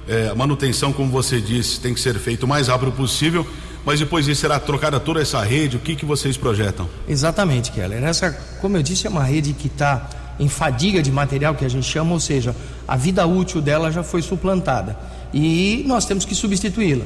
É, 0.08 0.30
a 0.30 0.36
manutenção, 0.36 0.92
como 0.92 1.12
você 1.12 1.40
disse, 1.40 1.80
tem 1.80 1.94
que 1.94 2.00
ser 2.00 2.16
feita 2.16 2.46
o 2.46 2.50
mais 2.50 2.70
rápido 2.70 2.92
possível, 2.92 3.46
mas 3.86 4.00
depois 4.00 4.26
disso 4.26 4.42
será 4.42 4.60
trocada 4.60 5.00
toda 5.00 5.22
essa 5.22 5.42
rede. 5.42 5.78
O 5.78 5.80
que, 5.80 5.96
que 5.96 6.06
vocês 6.06 6.38
projetam? 6.38 6.90
Exatamente, 7.08 7.72
Keller. 7.72 8.04
Essa, 8.04 8.32
como 8.62 8.78
eu 8.78 8.84
disse, 8.84 9.08
é 9.08 9.10
uma 9.10 9.24
rede 9.24 9.54
que 9.54 9.68
está 9.68 10.10
em 10.40 10.48
fadiga 10.48 11.02
de 11.02 11.12
material, 11.12 11.56
que 11.56 11.66
a 11.66 11.70
gente 11.70 11.86
chama, 11.86 12.14
ou 12.14 12.20
seja, 12.20 12.56
a 12.88 12.96
vida 12.96 13.26
útil 13.26 13.62
dela 13.62 13.92
já 13.92 14.04
foi 14.04 14.22
suplantada 14.22 14.98
e 15.34 15.84
nós 15.88 16.06
temos 16.06 16.26
que 16.26 16.36
substituí-la. 16.36 17.06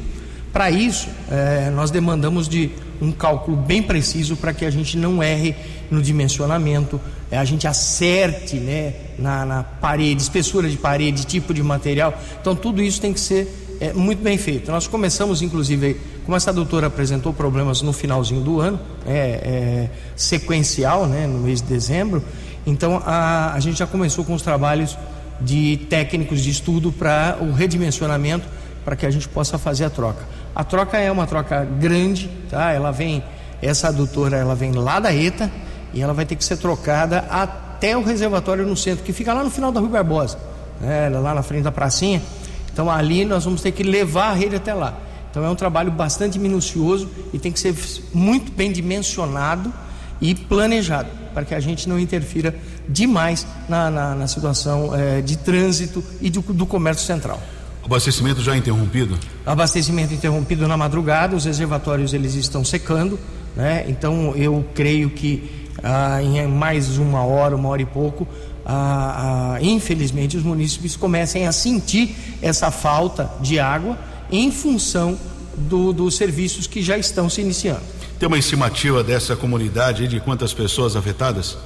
Para 0.52 0.70
isso, 0.72 1.08
é, 1.30 1.70
nós 1.70 1.92
demandamos 1.92 2.48
de 2.48 2.72
um 3.02 3.12
cálculo 3.12 3.56
bem 3.56 3.82
preciso 3.82 4.36
para 4.36 4.54
que 4.54 4.66
a 4.66 4.72
gente 4.72 4.98
não 4.98 5.22
erre 5.22 5.56
no 5.90 6.02
dimensionamento, 6.02 7.00
é, 7.30 7.38
a 7.38 7.46
gente 7.46 7.68
acerte 7.68 8.56
né, 8.56 8.94
na, 9.20 9.46
na, 9.46 9.64
parede, 9.64 10.22
espessura 10.22 10.70
de 10.70 10.78
parede, 10.78 11.26
tipo 11.26 11.54
de 11.54 11.62
material. 11.62 12.20
Então, 12.42 12.56
tudo 12.56 12.82
isso 12.82 13.00
tem 13.00 13.14
que 13.14 13.20
ser 13.20 13.78
é, 13.80 13.94
muito 13.94 14.24
bem 14.24 14.38
feito. 14.38 14.72
Nós 14.72 14.88
começamos, 14.88 15.42
inclusive, 15.42 15.98
como 16.28 16.36
essa 16.36 16.52
doutora 16.52 16.88
apresentou 16.88 17.34
problemas 17.34 17.82
no 17.82 17.94
finalzinho 17.94 18.42
do 18.42 18.60
ano, 18.60 18.78
é, 19.06 19.14
é 19.14 19.90
sequencial, 20.14 21.06
né, 21.06 21.26
no 21.26 21.40
mês 21.40 21.62
de 21.62 21.70
dezembro, 21.70 22.22
então 22.66 23.02
a, 23.06 23.54
a 23.54 23.60
gente 23.62 23.80
já 23.80 23.88
começou 23.88 24.26
com 24.26 24.34
os 24.34 24.42
trabalhos 24.42 24.98
de 25.40 25.78
técnicos 25.90 26.42
de 26.42 26.50
estudo 26.50 26.92
para 26.92 27.38
o 27.40 27.54
redimensionamento 27.54 28.46
para 28.84 28.98
que 28.98 29.06
a 29.06 29.10
gente 29.10 29.30
possa 29.30 29.58
fazer 29.58 29.86
a 29.86 29.90
troca. 29.90 30.22
A 30.54 30.66
troca 30.66 30.98
é 30.98 31.10
uma 31.10 31.26
troca 31.26 31.64
grande, 31.64 32.30
tá? 32.50 32.74
Ela 32.74 32.92
vem, 32.92 33.24
essa 33.62 33.88
adutora, 33.88 34.36
ela 34.36 34.54
vem 34.54 34.74
lá 34.74 35.00
da 35.00 35.16
ETA 35.16 35.50
e 35.94 36.02
ela 36.02 36.14
vai 36.14 36.26
ter 36.26 36.36
que 36.36 36.44
ser 36.44 36.58
trocada 36.58 37.20
até 37.30 37.96
o 37.96 38.04
reservatório 38.04 38.66
no 38.66 38.76
centro, 38.76 39.06
que 39.06 39.14
fica 39.14 39.34
lá 39.34 39.46
no 39.46 39.50
final 39.50 39.72
da 39.72 39.80
Rua 39.80 39.92
Barbosa, 39.92 40.38
né? 40.82 41.08
lá 41.08 41.34
na 41.34 41.42
frente 41.42 41.64
da 41.64 41.72
pracinha. 41.72 42.22
Então 42.74 42.92
ali 42.92 43.24
nós 43.24 43.46
vamos 43.46 43.62
ter 43.62 43.72
que 43.72 43.82
levar 43.82 44.32
a 44.32 44.34
rede 44.34 44.58
até 44.58 44.74
lá. 44.74 45.07
Então 45.38 45.46
é 45.46 45.52
um 45.52 45.56
trabalho 45.56 45.92
bastante 45.92 46.40
minucioso 46.40 47.08
e 47.32 47.38
tem 47.38 47.52
que 47.52 47.60
ser 47.60 47.76
muito 48.12 48.52
bem 48.52 48.72
dimensionado 48.72 49.72
e 50.20 50.34
planejado 50.34 51.10
para 51.32 51.46
que 51.46 51.54
a 51.54 51.60
gente 51.60 51.88
não 51.88 52.00
interfira 52.00 52.56
demais 52.90 53.46
na, 53.70 53.92
na, 53.92 54.16
na 54.16 54.28
situação 54.28 54.96
é, 54.96 55.22
de 55.22 55.38
trânsito 55.38 56.04
e 56.20 56.32
do, 56.32 56.42
do 56.42 56.66
comércio 56.66 57.06
central. 57.06 57.40
Abastecimento 57.86 58.42
já 58.42 58.58
interrompido? 58.58 59.16
Abastecimento 59.46 60.12
interrompido 60.12 60.68
na 60.68 60.76
madrugada, 60.76 61.36
os 61.36 61.46
reservatórios 61.46 62.16
eles 62.16 62.34
estão 62.34 62.66
secando, 62.66 63.20
né? 63.56 63.86
Então 63.88 64.34
eu 64.36 64.66
creio 64.74 65.12
que 65.12 65.68
ah, 65.84 66.20
em 66.20 66.48
mais 66.48 66.98
uma 66.98 67.24
hora, 67.24 67.56
uma 67.56 67.70
hora 67.70 67.84
e 67.84 67.86
pouco, 67.86 68.28
ah, 68.66 69.54
ah, 69.54 69.62
infelizmente 69.62 70.36
os 70.36 70.42
municípios 70.42 70.96
comecem 70.96 71.46
a 71.46 71.52
sentir 71.52 72.16
essa 72.42 72.72
falta 72.72 73.30
de 73.40 73.60
água 73.60 73.96
em 74.32 74.52
função 74.52 75.18
do, 75.56 75.92
dos 75.92 76.16
serviços 76.16 76.68
que 76.68 76.82
já 76.82 76.98
estão 76.98 77.30
se 77.30 77.42
iniciando. 77.42 77.82
Tem 78.20 78.28
uma 78.28 78.38
estimativa 78.38 79.04
dessa 79.04 79.36
comunidade 79.36 80.08
de 80.08 80.20
quantas 80.20 80.54
pessoas 80.54 80.96
afetadas? 80.96 81.58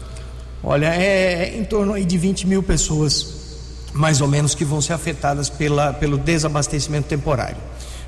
Olha, 0.63 0.87
é 0.93 1.57
em 1.57 1.63
torno 1.63 1.99
de 2.03 2.17
20 2.17 2.47
mil 2.47 2.61
pessoas 2.61 3.41
mais 3.93 4.21
ou 4.21 4.27
menos 4.27 4.55
que 4.55 4.63
vão 4.63 4.81
ser 4.81 4.93
afetadas 4.93 5.49
pela, 5.49 5.93
pelo 5.93 6.17
desabastecimento 6.17 7.07
temporário. 7.07 7.57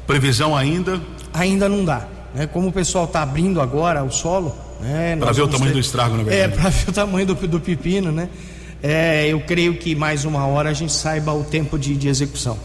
Previsão 0.06 0.56
ainda? 0.56 1.02
Ainda 1.34 1.68
não 1.68 1.84
dá. 1.84 2.08
Né? 2.34 2.48
Como 2.48 2.70
o 2.70 2.72
pessoal 2.72 3.06
está 3.06 3.22
abrindo 3.22 3.62
agora 3.62 4.04
o 4.04 4.12
solo. 4.12 4.56
Né? 4.82 5.16
Para 5.18 5.32
ver 5.32 5.42
o 5.42 5.48
tamanho 5.48 5.72
ter... 5.72 5.74
do 5.74 5.80
estrago, 5.80 6.18
na 6.18 6.24
verdade. 6.24 6.54
É, 6.54 6.56
para 6.56 6.70
ver 6.70 6.90
o 6.90 6.94
tamanho 6.94 7.26
do, 7.28 7.36
do 7.36 7.60
pepino, 7.60 8.12
né? 8.12 8.30
É, 8.82 9.28
eu 9.28 9.40
creio 9.40 9.78
que 9.78 9.96
mais 9.96 10.26
uma 10.26 10.46
hora 10.46 10.70
a 10.70 10.74
gente 10.74 10.92
saiba 10.92 11.34
o 11.34 11.44
tempo 11.44 11.80
de, 11.80 11.96
de 11.96 12.10
execução. 12.10 12.58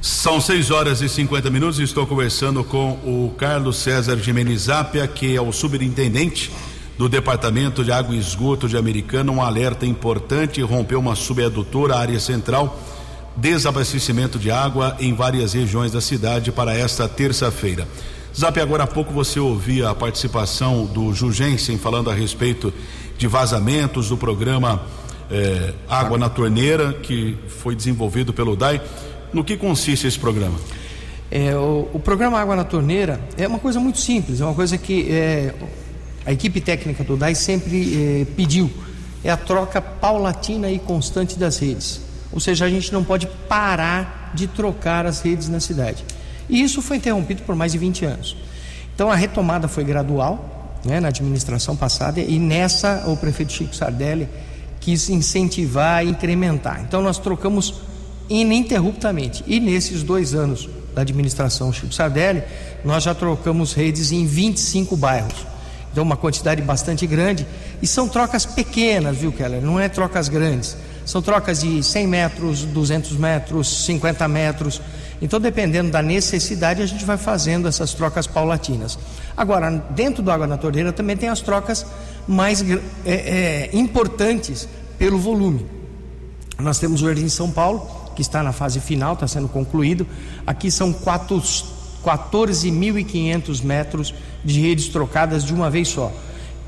São 0.00 0.40
6 0.40 0.70
horas 0.70 1.02
e 1.02 1.08
50 1.08 1.50
minutos 1.50 1.80
estou 1.80 2.06
conversando 2.06 2.62
com 2.62 2.92
o 3.04 3.34
Carlos 3.36 3.78
César 3.78 4.16
Jimenez 4.16 4.62
Zapia, 4.62 5.08
que 5.08 5.34
é 5.34 5.40
o 5.40 5.50
superintendente 5.50 6.52
do 6.96 7.08
Departamento 7.08 7.82
de 7.82 7.90
Água 7.90 8.14
e 8.14 8.18
Esgoto 8.18 8.68
de 8.68 8.76
Americana, 8.76 9.32
um 9.32 9.42
alerta 9.42 9.84
importante, 9.84 10.62
rompeu 10.62 11.00
uma 11.00 11.16
subadutora 11.16 11.96
área 11.96 12.20
central, 12.20 12.80
desabastecimento 13.34 14.38
de 14.38 14.52
água 14.52 14.96
em 15.00 15.14
várias 15.14 15.52
regiões 15.52 15.90
da 15.90 16.00
cidade 16.00 16.52
para 16.52 16.72
esta 16.72 17.08
terça-feira. 17.08 17.86
Zap, 18.38 18.60
agora 18.60 18.84
há 18.84 18.86
pouco 18.86 19.12
você 19.12 19.40
ouvia 19.40 19.90
a 19.90 19.94
participação 19.96 20.86
do 20.86 21.12
Jugensen 21.12 21.76
falando 21.76 22.08
a 22.08 22.14
respeito 22.14 22.72
de 23.16 23.26
vazamentos 23.26 24.10
do 24.10 24.16
programa 24.16 24.80
eh, 25.28 25.74
Água 25.88 26.16
na 26.16 26.28
Torneira, 26.28 26.92
que 26.92 27.36
foi 27.48 27.74
desenvolvido 27.74 28.32
pelo 28.32 28.54
DAI. 28.54 28.80
No 29.32 29.44
que 29.44 29.56
consiste 29.56 30.06
esse 30.06 30.18
programa? 30.18 30.58
É, 31.30 31.54
o, 31.54 31.88
o, 31.92 32.00
programa 32.00 32.40
Água 32.40 32.56
na 32.56 32.64
Torneira 32.64 33.20
é 33.36 33.46
uma 33.46 33.58
coisa 33.58 33.78
muito 33.78 33.98
simples, 33.98 34.40
é 34.40 34.44
uma 34.44 34.54
coisa 34.54 34.78
que 34.78 35.10
é, 35.10 35.54
a 36.24 36.32
equipe 36.32 36.60
técnica 36.60 37.04
do 37.04 37.16
DAI 37.16 37.34
sempre 37.34 38.22
eh, 38.22 38.26
pediu 38.36 38.70
é 39.24 39.30
a 39.30 39.36
troca 39.36 39.80
paulatina 39.80 40.70
e 40.70 40.78
constante 40.78 41.38
das 41.38 41.58
redes. 41.58 42.00
Ou 42.32 42.40
seja, 42.40 42.66
a 42.66 42.68
gente 42.68 42.92
não 42.92 43.02
pode 43.02 43.26
parar 43.48 44.30
de 44.34 44.46
trocar 44.46 45.06
as 45.06 45.20
redes 45.20 45.48
na 45.48 45.60
cidade. 45.60 46.04
E 46.48 46.62
isso 46.62 46.80
foi 46.82 46.98
interrompido 46.98 47.42
por 47.42 47.54
mais 47.54 47.72
de 47.72 47.78
20 47.78 48.04
anos. 48.04 48.36
Então 48.94 49.10
a 49.10 49.14
retomada 49.14 49.68
foi 49.68 49.84
gradual, 49.84 50.78
né, 50.84 51.00
na 51.00 51.08
administração 51.08 51.74
passada, 51.76 52.20
e 52.20 52.38
nessa 52.38 53.04
o 53.06 53.16
prefeito 53.16 53.52
Chico 53.52 53.74
Sardelli 53.74 54.28
quis 54.80 55.08
incentivar 55.08 56.04
e 56.04 56.10
incrementar. 56.10 56.82
Então 56.86 57.02
nós 57.02 57.18
trocamos 57.18 57.74
ininterruptamente. 58.28 59.44
E 59.46 59.60
nesses 59.60 60.02
dois 60.02 60.34
anos 60.34 60.68
da 60.94 61.02
administração 61.02 61.72
Chico 61.72 61.92
Sardelli, 61.92 62.42
nós 62.84 63.04
já 63.04 63.14
trocamos 63.14 63.72
redes 63.72 64.12
em 64.12 64.26
25 64.26 64.96
bairros 64.96 65.46
então 65.98 66.04
uma 66.04 66.16
quantidade 66.16 66.62
bastante 66.62 67.06
grande. 67.08 67.46
E 67.82 67.86
são 67.86 68.08
trocas 68.08 68.46
pequenas, 68.46 69.16
viu, 69.16 69.32
Keller? 69.32 69.60
Não 69.60 69.80
é 69.80 69.88
trocas 69.88 70.28
grandes. 70.28 70.76
São 71.04 71.22
trocas 71.22 71.60
de 71.60 71.82
100 71.82 72.06
metros, 72.06 72.64
200 72.64 73.16
metros, 73.16 73.84
50 73.84 74.28
metros. 74.28 74.80
Então, 75.20 75.40
dependendo 75.40 75.90
da 75.90 76.00
necessidade, 76.00 76.82
a 76.82 76.86
gente 76.86 77.04
vai 77.04 77.16
fazendo 77.16 77.66
essas 77.66 77.94
trocas 77.94 78.28
paulatinas. 78.28 78.98
Agora, 79.36 79.70
dentro 79.90 80.22
do 80.22 80.30
Água 80.30 80.46
na 80.46 80.56
Torneira 80.56 80.92
também 80.92 81.16
tem 81.16 81.28
as 81.28 81.40
trocas 81.40 81.84
mais 82.26 82.62
é, 82.62 82.78
é, 83.04 83.70
importantes 83.72 84.68
pelo 84.98 85.18
volume. 85.18 85.66
Nós 86.60 86.78
temos 86.78 87.02
o 87.02 87.06
Jardim 87.06 87.28
São 87.28 87.50
Paulo, 87.50 87.88
que 88.18 88.22
está 88.22 88.42
na 88.42 88.50
fase 88.50 88.80
final, 88.80 89.14
está 89.14 89.28
sendo 89.28 89.46
concluído. 89.46 90.04
Aqui 90.44 90.72
são 90.72 90.92
quatro 90.92 91.40
14.500 92.04 93.62
metros 93.62 94.12
de 94.44 94.60
redes 94.60 94.88
trocadas 94.88 95.44
de 95.44 95.54
uma 95.54 95.70
vez 95.70 95.86
só. 95.86 96.12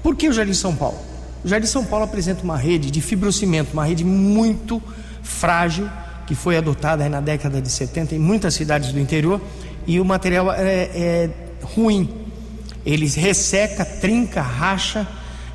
Por 0.01 0.15
que 0.15 0.29
o 0.29 0.33
Jardim 0.33 0.55
São 0.55 0.77
Paulo? 0.77 0.97
O 1.45 1.49
Jardim 1.49 1.67
São 1.67 1.85
Paulo 1.85 2.05
apresenta 2.05 2.45
uma 2.45 2.57
rede 2.57 2.89
de 2.89 3.01
fibrocimento, 3.01 3.73
uma 3.73 3.85
rede 3.85 4.05
muito 4.05 4.81
frágil, 5.25 5.91
que 6.25 6.37
foi 6.37 6.57
adotada 6.57 7.09
na 7.09 7.21
década 7.21 7.61
de 7.61 7.69
70 7.69 8.15
em 8.15 8.19
muitas 8.21 8.55
cidades 8.55 8.93
do 8.93 9.01
interior, 9.01 9.41
e 9.89 9.99
o 9.99 10.05
material 10.05 10.53
é, 10.53 10.89
é 10.95 11.31
ruim. 11.65 12.09
Ele 12.87 13.09
resseca, 13.09 13.85
trinca, 13.85 14.41
racha 14.41 15.05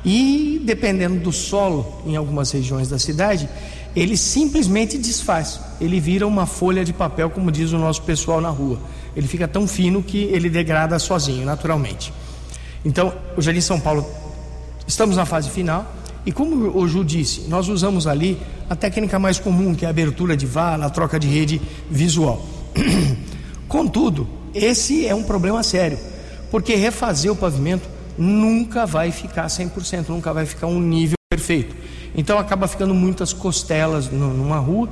e, 0.04 0.60
dependendo 0.62 1.20
do 1.20 1.32
solo, 1.32 2.02
em 2.04 2.16
algumas 2.16 2.50
regiões 2.50 2.86
da 2.86 2.98
cidade, 2.98 3.48
ele 3.96 4.14
simplesmente 4.14 4.98
desfaz. 4.98 5.58
Ele 5.80 5.98
vira 5.98 6.26
uma 6.26 6.44
folha 6.44 6.84
de 6.84 6.92
papel, 6.92 7.30
como 7.30 7.50
diz 7.50 7.72
o 7.72 7.78
nosso 7.78 8.02
pessoal 8.02 8.42
na 8.42 8.50
rua. 8.50 8.78
Ele 9.16 9.26
fica 9.26 9.48
tão 9.48 9.66
fino 9.66 10.02
que 10.02 10.24
ele 10.24 10.50
degrada 10.50 10.98
sozinho, 10.98 11.46
naturalmente. 11.46 12.12
Então, 12.84 13.14
o 13.34 13.40
Jardim 13.40 13.62
São 13.62 13.80
Paulo, 13.80 14.06
estamos 14.86 15.16
na 15.16 15.24
fase 15.24 15.48
final. 15.48 15.90
E 16.26 16.32
como 16.32 16.78
o 16.78 16.86
Ju 16.86 17.02
disse, 17.02 17.48
nós 17.48 17.68
usamos 17.68 18.06
ali 18.06 18.38
a 18.68 18.76
técnica 18.76 19.18
mais 19.18 19.38
comum, 19.38 19.74
que 19.74 19.84
é 19.84 19.88
a 19.88 19.90
abertura 19.90 20.36
de 20.36 20.44
vala, 20.44 20.86
a 20.86 20.90
troca 20.90 21.18
de 21.18 21.26
rede 21.26 21.62
visual. 21.90 22.44
Contudo, 23.66 24.28
esse 24.54 25.06
é 25.06 25.14
um 25.14 25.22
problema 25.22 25.62
sério, 25.62 25.98
porque 26.50 26.74
refazer 26.74 27.32
o 27.32 27.36
pavimento 27.36 27.88
nunca 28.18 28.84
vai 28.84 29.10
ficar 29.10 29.46
100%, 29.46 30.08
nunca 30.08 30.32
vai 30.32 30.44
ficar 30.44 30.66
um 30.66 30.80
nível 30.80 31.16
perfeito. 31.30 31.85
Então 32.16 32.38
acaba 32.38 32.66
ficando 32.66 32.94
muitas 32.94 33.32
costelas 33.32 34.08
numa 34.10 34.58
rua, 34.58 34.88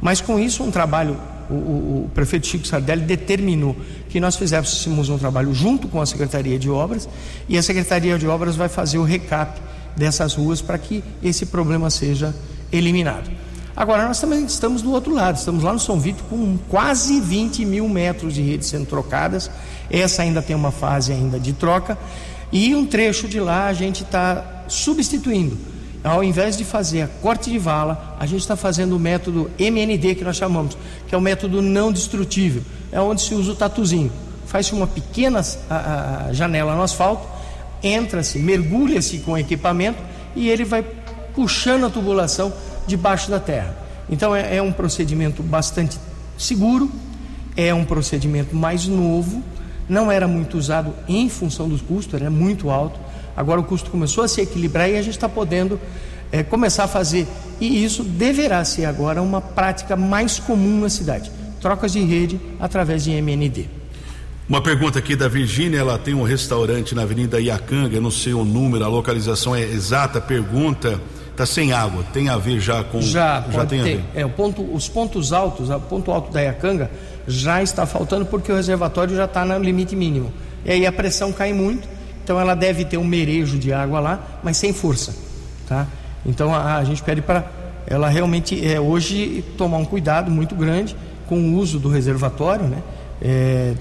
mas 0.00 0.20
com 0.20 0.38
isso 0.38 0.62
um 0.62 0.70
trabalho, 0.70 1.16
o, 1.48 1.54
o, 1.54 2.04
o 2.04 2.10
prefeito 2.14 2.46
Chico 2.46 2.66
Sardelli 2.66 3.02
determinou 3.02 3.74
que 4.10 4.20
nós 4.20 4.36
fizéssemos 4.36 5.08
um 5.08 5.16
trabalho 5.16 5.54
junto 5.54 5.88
com 5.88 6.00
a 6.00 6.06
Secretaria 6.06 6.58
de 6.58 6.68
Obras 6.68 7.08
e 7.48 7.56
a 7.56 7.62
Secretaria 7.62 8.18
de 8.18 8.26
Obras 8.26 8.56
vai 8.56 8.68
fazer 8.68 8.98
o 8.98 9.04
recap 9.04 9.58
dessas 9.96 10.34
ruas 10.34 10.60
para 10.60 10.76
que 10.76 11.02
esse 11.22 11.46
problema 11.46 11.88
seja 11.88 12.34
eliminado. 12.70 13.30
Agora, 13.74 14.06
nós 14.06 14.18
também 14.18 14.44
estamos 14.44 14.80
do 14.80 14.90
outro 14.90 15.12
lado, 15.12 15.36
estamos 15.36 15.62
lá 15.62 15.72
no 15.72 15.78
São 15.78 16.00
Vito 16.00 16.24
com 16.24 16.56
quase 16.68 17.20
20 17.20 17.64
mil 17.66 17.88
metros 17.88 18.34
de 18.34 18.40
redes 18.40 18.68
sendo 18.68 18.86
trocadas. 18.86 19.50
Essa 19.90 20.22
ainda 20.22 20.40
tem 20.40 20.56
uma 20.56 20.70
fase 20.70 21.12
ainda 21.12 21.38
de 21.38 21.52
troca. 21.52 21.98
E 22.50 22.74
um 22.74 22.86
trecho 22.86 23.28
de 23.28 23.38
lá 23.38 23.66
a 23.66 23.74
gente 23.74 24.02
está 24.02 24.64
substituindo. 24.66 25.58
Ao 26.06 26.22
invés 26.22 26.56
de 26.56 26.64
fazer 26.64 27.02
a 27.02 27.08
corte 27.08 27.50
de 27.50 27.58
vala, 27.58 28.16
a 28.20 28.26
gente 28.26 28.40
está 28.40 28.54
fazendo 28.54 28.94
o 28.94 28.98
método 28.98 29.50
MND 29.58 30.14
que 30.14 30.22
nós 30.22 30.36
chamamos, 30.36 30.78
que 31.08 31.12
é 31.12 31.18
o 31.18 31.20
método 31.20 31.60
não 31.60 31.90
destrutível. 31.90 32.62
É 32.92 33.00
onde 33.00 33.22
se 33.22 33.34
usa 33.34 33.50
o 33.50 33.56
tatuzinho. 33.56 34.12
Faz-se 34.46 34.72
uma 34.72 34.86
pequena 34.86 35.44
a, 35.68 36.26
a 36.28 36.32
janela 36.32 36.76
no 36.76 36.82
asfalto, 36.82 37.26
entra-se, 37.82 38.38
mergulha-se 38.38 39.18
com 39.18 39.32
o 39.32 39.38
equipamento 39.38 39.98
e 40.36 40.48
ele 40.48 40.64
vai 40.64 40.84
puxando 41.34 41.86
a 41.86 41.90
tubulação 41.90 42.52
debaixo 42.86 43.28
da 43.28 43.40
terra. 43.40 43.76
Então 44.08 44.34
é, 44.34 44.58
é 44.58 44.62
um 44.62 44.70
procedimento 44.70 45.42
bastante 45.42 45.98
seguro, 46.38 46.88
é 47.56 47.74
um 47.74 47.84
procedimento 47.84 48.54
mais 48.54 48.86
novo, 48.86 49.42
não 49.88 50.08
era 50.08 50.28
muito 50.28 50.56
usado 50.56 50.94
em 51.08 51.28
função 51.28 51.68
dos 51.68 51.82
custos, 51.82 52.14
era 52.14 52.30
muito 52.30 52.70
alto. 52.70 53.00
Agora 53.36 53.60
o 53.60 53.64
custo 53.64 53.90
começou 53.90 54.24
a 54.24 54.28
se 54.28 54.40
equilibrar 54.40 54.88
e 54.88 54.96
a 54.96 55.02
gente 55.02 55.16
está 55.16 55.28
podendo 55.28 55.78
é, 56.32 56.42
começar 56.42 56.84
a 56.84 56.88
fazer. 56.88 57.26
E 57.60 57.84
isso 57.84 58.02
deverá 58.02 58.64
ser 58.64 58.84
agora 58.84 59.20
uma 59.20 59.40
prática 59.40 59.96
mais 59.96 60.38
comum 60.38 60.80
na 60.80 60.88
cidade. 60.88 61.30
Trocas 61.60 61.92
de 61.92 62.00
rede 62.00 62.40
através 62.58 63.04
de 63.04 63.12
MND. 63.12 63.68
Uma 64.48 64.62
pergunta 64.62 65.00
aqui 65.00 65.16
da 65.16 65.26
Virgínia, 65.26 65.78
ela 65.78 65.98
tem 65.98 66.14
um 66.14 66.22
restaurante 66.22 66.94
na 66.94 67.02
Avenida 67.02 67.40
Iacanga, 67.40 68.00
não 68.00 68.12
sei 68.12 68.32
o 68.32 68.44
número, 68.44 68.84
a 68.84 68.88
localização 68.88 69.56
é 69.56 69.62
exata, 69.62 70.20
pergunta, 70.20 71.00
está 71.32 71.44
sem 71.44 71.72
água, 71.72 72.04
tem 72.12 72.28
a 72.28 72.36
ver 72.36 72.60
já 72.60 72.84
com 72.84 73.00
já, 73.02 73.44
já 73.52 73.66
tem 73.66 73.82
ter. 73.82 73.92
a 73.92 73.96
ver. 73.96 74.04
É, 74.14 74.24
o 74.24 74.30
ponto, 74.30 74.62
os 74.62 74.88
pontos 74.88 75.32
altos, 75.32 75.68
o 75.68 75.80
ponto 75.80 76.12
alto 76.12 76.32
da 76.32 76.40
Iacanga 76.42 76.88
já 77.26 77.60
está 77.60 77.84
faltando 77.86 78.24
porque 78.24 78.52
o 78.52 78.54
reservatório 78.54 79.16
já 79.16 79.24
está 79.24 79.44
no 79.44 79.58
limite 79.58 79.96
mínimo. 79.96 80.32
E 80.64 80.70
aí 80.70 80.86
a 80.86 80.92
pressão 80.92 81.32
cai 81.32 81.52
muito, 81.52 81.88
então 82.26 82.40
ela 82.40 82.56
deve 82.56 82.84
ter 82.84 82.96
um 82.96 83.04
merejo 83.04 83.56
de 83.56 83.72
água 83.72 84.00
lá, 84.00 84.40
mas 84.42 84.56
sem 84.56 84.72
força, 84.72 85.14
tá? 85.68 85.86
Então 86.26 86.52
a, 86.52 86.78
a 86.78 86.82
gente 86.82 87.00
pede 87.00 87.22
para 87.22 87.44
ela 87.86 88.08
realmente 88.08 88.66
é, 88.66 88.80
hoje 88.80 89.44
tomar 89.56 89.76
um 89.76 89.84
cuidado 89.84 90.28
muito 90.28 90.56
grande 90.56 90.96
com 91.28 91.38
o 91.38 91.54
uso 91.54 91.78
do 91.78 91.88
reservatório, 91.88 92.64
né? 92.64 92.82
é, 93.22 93.74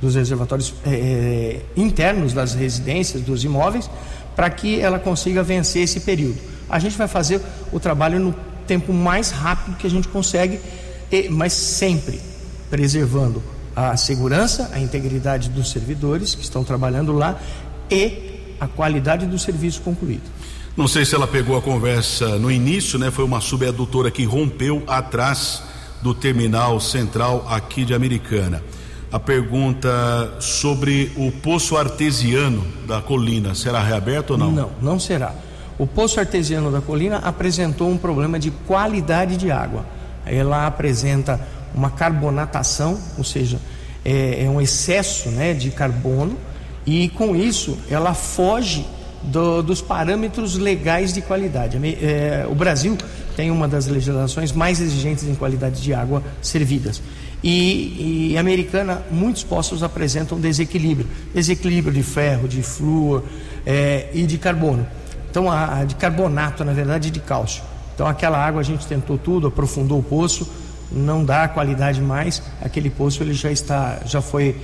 dos 0.00 0.14
reservatórios 0.14 0.72
é, 0.86 0.90
é, 0.90 1.62
internos 1.76 2.32
das 2.32 2.54
residências, 2.54 3.20
dos 3.20 3.42
imóveis, 3.42 3.90
para 4.36 4.48
que 4.48 4.80
ela 4.80 5.00
consiga 5.00 5.42
vencer 5.42 5.82
esse 5.82 5.98
período. 5.98 6.38
A 6.70 6.78
gente 6.78 6.96
vai 6.96 7.08
fazer 7.08 7.40
o 7.72 7.80
trabalho 7.80 8.20
no 8.20 8.32
tempo 8.64 8.92
mais 8.92 9.32
rápido 9.32 9.76
que 9.76 9.88
a 9.88 9.90
gente 9.90 10.06
consegue, 10.06 10.60
mas 11.30 11.52
sempre 11.52 12.20
preservando 12.70 13.42
a 13.74 13.96
segurança, 13.96 14.70
a 14.72 14.80
integridade 14.80 15.48
dos 15.48 15.70
servidores 15.70 16.34
que 16.34 16.42
estão 16.42 16.64
trabalhando 16.64 17.12
lá 17.12 17.40
e 17.90 18.56
a 18.60 18.66
qualidade 18.66 19.26
do 19.26 19.38
serviço 19.38 19.80
concluído. 19.82 20.22
Não 20.76 20.86
sei 20.86 21.04
se 21.04 21.14
ela 21.14 21.26
pegou 21.26 21.56
a 21.56 21.62
conversa 21.62 22.38
no 22.38 22.50
início, 22.50 22.98
né? 22.98 23.10
Foi 23.10 23.24
uma 23.24 23.40
subadutora 23.40 24.10
que 24.10 24.24
rompeu 24.24 24.82
atrás 24.86 25.62
do 26.02 26.14
terminal 26.14 26.78
central 26.78 27.46
aqui 27.48 27.84
de 27.84 27.94
Americana 27.94 28.62
a 29.10 29.18
pergunta 29.18 30.36
sobre 30.38 31.10
o 31.16 31.32
poço 31.32 31.76
artesiano 31.76 32.64
da 32.86 33.00
colina. 33.00 33.54
Será 33.54 33.82
reaberto 33.82 34.34
ou 34.34 34.38
não? 34.38 34.52
Não, 34.52 34.70
não 34.80 35.00
será. 35.00 35.34
O 35.78 35.86
poço 35.86 36.20
artesiano 36.20 36.70
da 36.70 36.80
colina 36.80 37.18
apresentou 37.18 37.88
um 37.88 37.96
problema 37.96 38.38
de 38.38 38.50
qualidade 38.50 39.36
de 39.36 39.50
água. 39.50 39.86
Ela 40.26 40.66
apresenta 40.66 41.40
uma 41.74 41.90
carbonatação, 41.90 42.98
ou 43.16 43.24
seja, 43.24 43.58
é, 44.04 44.44
é 44.44 44.50
um 44.50 44.60
excesso 44.60 45.30
né, 45.30 45.54
de 45.54 45.70
carbono, 45.70 46.36
e 46.88 47.10
com 47.10 47.36
isso 47.36 47.76
ela 47.90 48.14
foge 48.14 48.86
do, 49.22 49.62
dos 49.62 49.82
parâmetros 49.82 50.56
legais 50.56 51.12
de 51.12 51.20
qualidade. 51.20 51.76
É, 52.00 52.46
o 52.48 52.54
Brasil 52.54 52.96
tem 53.36 53.50
uma 53.50 53.68
das 53.68 53.86
legislações 53.86 54.52
mais 54.52 54.80
exigentes 54.80 55.24
em 55.24 55.34
qualidade 55.34 55.82
de 55.82 55.92
água 55.92 56.22
servidas. 56.40 57.02
E, 57.44 58.30
e 58.32 58.38
americana, 58.38 59.02
muitos 59.10 59.44
poços 59.44 59.82
apresentam 59.82 60.40
desequilíbrio 60.40 61.06
desequilíbrio 61.34 61.92
de 61.92 62.02
ferro, 62.02 62.48
de 62.48 62.62
flúor 62.62 63.22
é, 63.66 64.08
e 64.14 64.22
de 64.22 64.38
carbono. 64.38 64.86
Então, 65.30 65.50
a, 65.50 65.80
a 65.80 65.84
de 65.84 65.94
carbonato, 65.94 66.64
na 66.64 66.72
verdade, 66.72 67.10
de 67.10 67.20
cálcio. 67.20 67.62
Então, 67.94 68.06
aquela 68.06 68.38
água 68.38 68.62
a 68.62 68.64
gente 68.64 68.86
tentou 68.86 69.18
tudo, 69.18 69.48
aprofundou 69.48 69.98
o 69.98 70.02
poço, 70.02 70.48
não 70.90 71.22
dá 71.22 71.46
qualidade 71.48 72.00
mais. 72.00 72.42
Aquele 72.62 72.88
poço 72.88 73.22
ele 73.22 73.34
já 73.34 73.52
está, 73.52 74.00
já 74.06 74.22
foi 74.22 74.56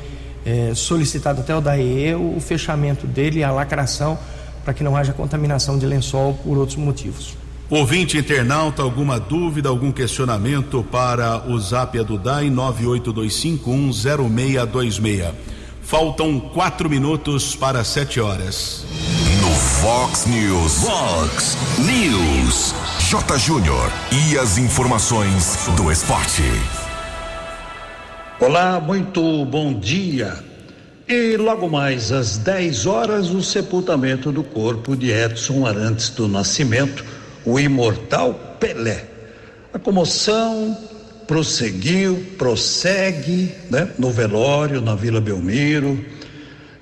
é, 0.44 0.74
solicitado 0.74 1.40
até 1.40 1.56
o 1.56 1.60
DAE 1.60 2.14
o 2.14 2.38
fechamento 2.40 3.06
dele, 3.06 3.42
a 3.42 3.50
lacração, 3.50 4.18
para 4.64 4.74
que 4.74 4.84
não 4.84 4.96
haja 4.96 5.12
contaminação 5.12 5.78
de 5.78 5.86
lençol 5.86 6.34
por 6.42 6.58
outros 6.58 6.76
motivos. 6.76 7.36
Ouvinte 7.70 8.18
internauta, 8.18 8.82
alguma 8.82 9.18
dúvida, 9.18 9.70
algum 9.70 9.90
questionamento 9.90 10.86
para 10.92 11.48
o 11.48 11.58
Zap 11.58 11.98
do 12.04 12.18
DAI 12.18 12.50
982510626. 12.50 15.32
Faltam 15.82 16.38
quatro 16.40 16.88
minutos 16.88 17.56
para 17.56 17.84
sete 17.84 18.18
horas. 18.20 18.86
No 19.40 19.50
Fox 19.50 20.26
News. 20.26 20.84
Fox 20.84 21.58
News. 21.78 22.74
J. 23.10 23.38
Júnior 23.38 23.92
e 24.10 24.38
as 24.38 24.56
informações 24.56 25.68
do 25.76 25.92
esporte. 25.92 26.42
Olá, 28.40 28.80
muito 28.80 29.44
bom 29.44 29.72
dia. 29.72 30.34
E 31.06 31.36
logo 31.36 31.68
mais 31.68 32.10
às 32.10 32.36
10 32.36 32.84
horas, 32.84 33.30
o 33.30 33.42
sepultamento 33.42 34.32
do 34.32 34.42
corpo 34.42 34.96
de 34.96 35.10
Edson 35.10 35.64
Arantes 35.64 36.10
do 36.10 36.26
Nascimento 36.26 37.04
o 37.44 37.60
imortal 37.60 38.56
Pelé. 38.58 39.04
A 39.72 39.78
comoção 39.78 40.76
prosseguiu, 41.28 42.26
prossegue, 42.36 43.54
né, 43.70 43.88
no 43.98 44.10
velório 44.10 44.80
na 44.80 44.94
Vila 44.94 45.20
Belmiro 45.20 46.04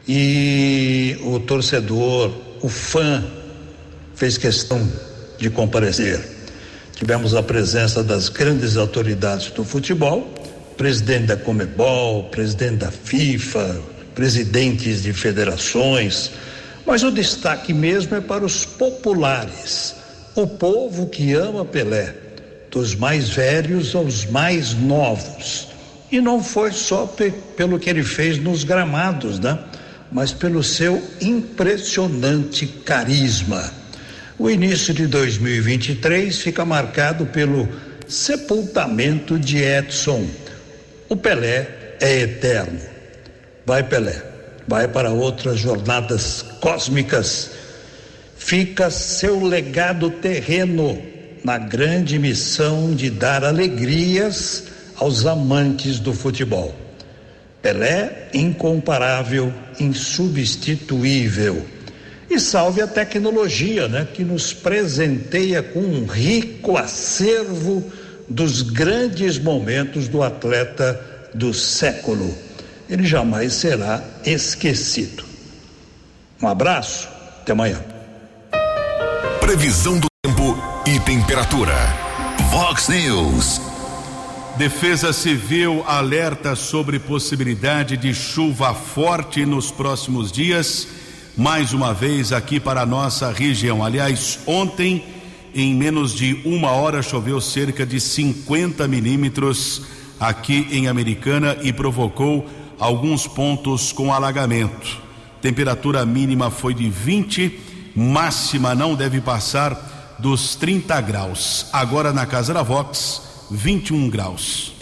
e 0.08 1.18
o 1.22 1.38
torcedor, 1.40 2.32
o 2.62 2.68
fã, 2.68 3.24
fez 4.14 4.38
questão 4.38 4.88
de 5.38 5.50
comparecer. 5.50 6.20
Tivemos 6.94 7.34
a 7.34 7.42
presença 7.42 8.02
das 8.02 8.28
grandes 8.28 8.76
autoridades 8.76 9.50
do 9.50 9.64
futebol, 9.64 10.31
presidente 10.76 11.26
da 11.26 11.36
Comebol, 11.36 12.24
presidente 12.24 12.76
da 12.76 12.90
FIFA, 12.90 13.80
presidentes 14.14 15.02
de 15.02 15.12
federações, 15.12 16.30
mas 16.86 17.02
o 17.02 17.10
destaque 17.10 17.72
mesmo 17.72 18.16
é 18.16 18.20
para 18.20 18.44
os 18.44 18.64
populares 18.64 19.94
o 20.34 20.46
povo 20.46 21.06
que 21.08 21.34
ama 21.34 21.64
Pelé, 21.64 22.14
dos 22.70 22.94
mais 22.94 23.28
velhos 23.28 23.94
aos 23.94 24.24
mais 24.24 24.72
novos. 24.72 25.68
E 26.10 26.20
não 26.20 26.42
foi 26.42 26.72
só 26.72 27.06
pe 27.06 27.30
pelo 27.56 27.78
que 27.78 27.90
ele 27.90 28.02
fez 28.02 28.38
nos 28.38 28.64
gramados, 28.64 29.38
né? 29.38 29.58
mas 30.10 30.32
pelo 30.32 30.62
seu 30.62 31.02
impressionante 31.20 32.66
carisma. 32.66 33.72
O 34.38 34.50
início 34.50 34.92
de 34.92 35.06
2023 35.06 36.36
fica 36.38 36.64
marcado 36.64 37.26
pelo 37.26 37.68
sepultamento 38.08 39.38
de 39.38 39.58
Edson. 39.58 40.26
O 41.12 41.16
Pelé 41.16 41.68
é 42.00 42.20
eterno. 42.20 42.80
Vai, 43.66 43.82
Pelé, 43.82 44.22
vai 44.66 44.88
para 44.88 45.10
outras 45.10 45.58
jornadas 45.58 46.40
cósmicas. 46.58 47.50
Fica 48.34 48.90
seu 48.90 49.44
legado 49.44 50.08
terreno 50.08 50.98
na 51.44 51.58
grande 51.58 52.18
missão 52.18 52.94
de 52.94 53.10
dar 53.10 53.44
alegrias 53.44 54.64
aos 54.96 55.26
amantes 55.26 55.98
do 55.98 56.14
futebol. 56.14 56.74
Pelé, 57.60 58.30
incomparável, 58.32 59.52
insubstituível. 59.78 61.62
E 62.30 62.40
salve 62.40 62.80
a 62.80 62.86
tecnologia, 62.86 63.86
né, 63.86 64.08
que 64.14 64.24
nos 64.24 64.54
presenteia 64.54 65.62
com 65.62 65.80
um 65.80 66.06
rico 66.06 66.78
acervo 66.78 67.92
dos 68.28 68.62
grandes 68.62 69.38
momentos 69.38 70.08
do 70.08 70.22
atleta 70.22 71.00
do 71.34 71.52
século. 71.52 72.34
Ele 72.88 73.04
jamais 73.04 73.54
será 73.54 74.02
esquecido. 74.24 75.24
Um 76.42 76.48
abraço, 76.48 77.08
até 77.40 77.52
amanhã. 77.52 77.80
Previsão 79.40 79.98
do 79.98 80.08
tempo 80.24 80.56
e 80.86 80.98
temperatura. 81.00 81.74
Vox 82.50 82.88
News. 82.88 83.60
Defesa 84.56 85.12
Civil 85.12 85.82
alerta 85.86 86.54
sobre 86.54 86.98
possibilidade 86.98 87.96
de 87.96 88.12
chuva 88.12 88.74
forte 88.74 89.46
nos 89.46 89.70
próximos 89.70 90.30
dias, 90.30 90.86
mais 91.36 91.72
uma 91.72 91.94
vez 91.94 92.32
aqui 92.32 92.60
para 92.60 92.82
a 92.82 92.86
nossa 92.86 93.32
região. 93.32 93.82
Aliás, 93.82 94.40
ontem, 94.46 95.02
em 95.54 95.74
menos 95.74 96.14
de 96.14 96.40
uma 96.44 96.70
hora, 96.70 97.02
choveu 97.02 97.40
cerca 97.40 97.84
de 97.84 98.00
50 98.00 98.86
milímetros 98.88 99.82
aqui 100.18 100.68
em 100.70 100.88
Americana 100.88 101.56
e 101.62 101.72
provocou 101.72 102.46
alguns 102.78 103.26
pontos 103.26 103.92
com 103.92 104.12
alagamento. 104.12 105.00
Temperatura 105.40 106.06
mínima 106.06 106.50
foi 106.50 106.72
de 106.72 106.88
20, 106.88 107.58
máxima 107.94 108.74
não 108.74 108.94
deve 108.94 109.20
passar 109.20 110.16
dos 110.18 110.54
30 110.54 111.00
graus. 111.00 111.66
Agora 111.72 112.12
na 112.12 112.24
Casa 112.24 112.54
da 112.54 112.62
Vox 112.62 113.22
21 113.50 114.08
graus. 114.08 114.72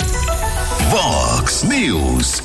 Vox 0.91 1.63
News. 1.65 2.43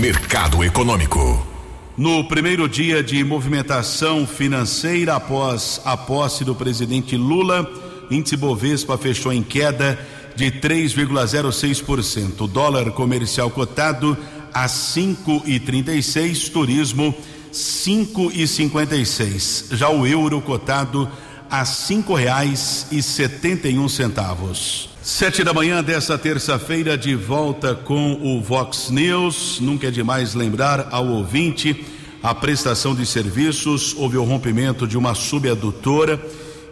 Mercado 0.00 0.62
Econômico. 0.62 1.55
No 1.96 2.24
primeiro 2.24 2.68
dia 2.68 3.02
de 3.02 3.24
movimentação 3.24 4.26
financeira 4.26 5.16
após 5.16 5.80
a 5.82 5.96
posse 5.96 6.44
do 6.44 6.54
presidente 6.54 7.16
Lula, 7.16 7.66
índice 8.10 8.36
Bovespa 8.36 8.98
fechou 8.98 9.32
em 9.32 9.42
queda 9.42 9.98
de 10.34 10.50
3,06%. 10.50 12.42
O 12.42 12.46
dólar 12.46 12.90
comercial 12.90 13.48
cotado 13.48 14.14
a 14.52 14.66
5,36, 14.66 16.52
turismo 16.52 17.14
5,56. 17.50 19.74
Já 19.74 19.88
o 19.88 20.06
euro 20.06 20.42
cotado 20.42 21.10
a 21.50 21.64
cinco 21.64 22.12
reais 22.12 22.88
e 22.92 23.02
setenta 23.02 23.68
e 23.68 23.78
um 23.78 23.88
centavos. 23.88 24.90
Sete 25.08 25.44
da 25.44 25.54
manhã 25.54 25.84
desta 25.84 26.18
terça-feira, 26.18 26.98
de 26.98 27.14
volta 27.14 27.76
com 27.76 28.14
o 28.14 28.42
Vox 28.42 28.90
News. 28.90 29.60
Nunca 29.60 29.86
é 29.86 29.90
demais 29.92 30.34
lembrar 30.34 30.88
ao 30.90 31.06
ouvinte 31.06 31.86
a 32.20 32.34
prestação 32.34 32.92
de 32.92 33.06
serviços. 33.06 33.94
Houve 33.96 34.16
o 34.16 34.24
rompimento 34.24 34.84
de 34.84 34.98
uma 34.98 35.14
subadutora 35.14 36.20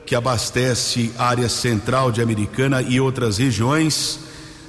que 0.04 0.16
abastece 0.16 1.12
a 1.16 1.28
área 1.28 1.48
central 1.48 2.10
de 2.10 2.20
Americana 2.20 2.82
e 2.82 3.00
outras 3.00 3.38
regiões. 3.38 4.18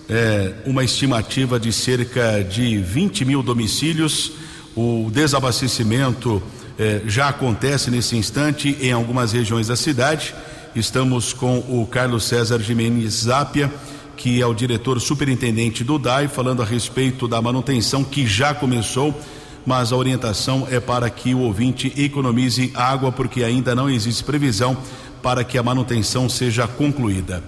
É, 0.08 0.54
uma 0.68 0.84
estimativa 0.84 1.60
de 1.60 1.74
cerca 1.74 2.44
de 2.44 2.78
20 2.78 3.26
mil 3.26 3.42
domicílios. 3.42 4.34
O 4.76 5.10
desabastecimento 5.12 6.40
eh, 6.78 7.02
já 7.08 7.30
acontece 7.30 7.90
nesse 7.90 8.16
instante 8.16 8.78
em 8.80 8.92
algumas 8.92 9.32
regiões 9.32 9.68
da 9.68 9.76
cidade. 9.76 10.36
Estamos 10.76 11.32
com 11.32 11.60
o 11.60 11.88
Carlos 11.90 12.26
César 12.26 12.60
Jimenez 12.60 13.14
Zápia, 13.14 13.72
que 14.18 14.42
é 14.42 14.46
o 14.46 14.54
diretor 14.54 15.00
superintendente 15.00 15.86
do 15.86 15.98
DAI, 15.98 16.28
falando 16.28 16.62
a 16.62 16.66
respeito 16.66 17.30
da 17.30 17.42
manutenção 17.42 18.04
que 18.04 18.28
já 18.28 18.54
começou, 18.54 19.18
mas 19.66 19.94
a 19.94 19.96
orientação 19.96 20.68
é 20.70 20.82
para 20.82 21.10
que 21.10 21.34
o 21.34 21.40
ouvinte 21.40 21.94
economize 21.96 22.74
água, 22.76 23.10
porque 23.10 23.42
ainda 23.42 23.74
não 23.74 23.90
existe 23.90 24.22
previsão 24.26 24.76
para 25.24 25.46
que 25.46 25.58
a 25.58 25.64
manutenção 25.64 26.28
seja 26.28 26.68
concluída. 26.68 27.42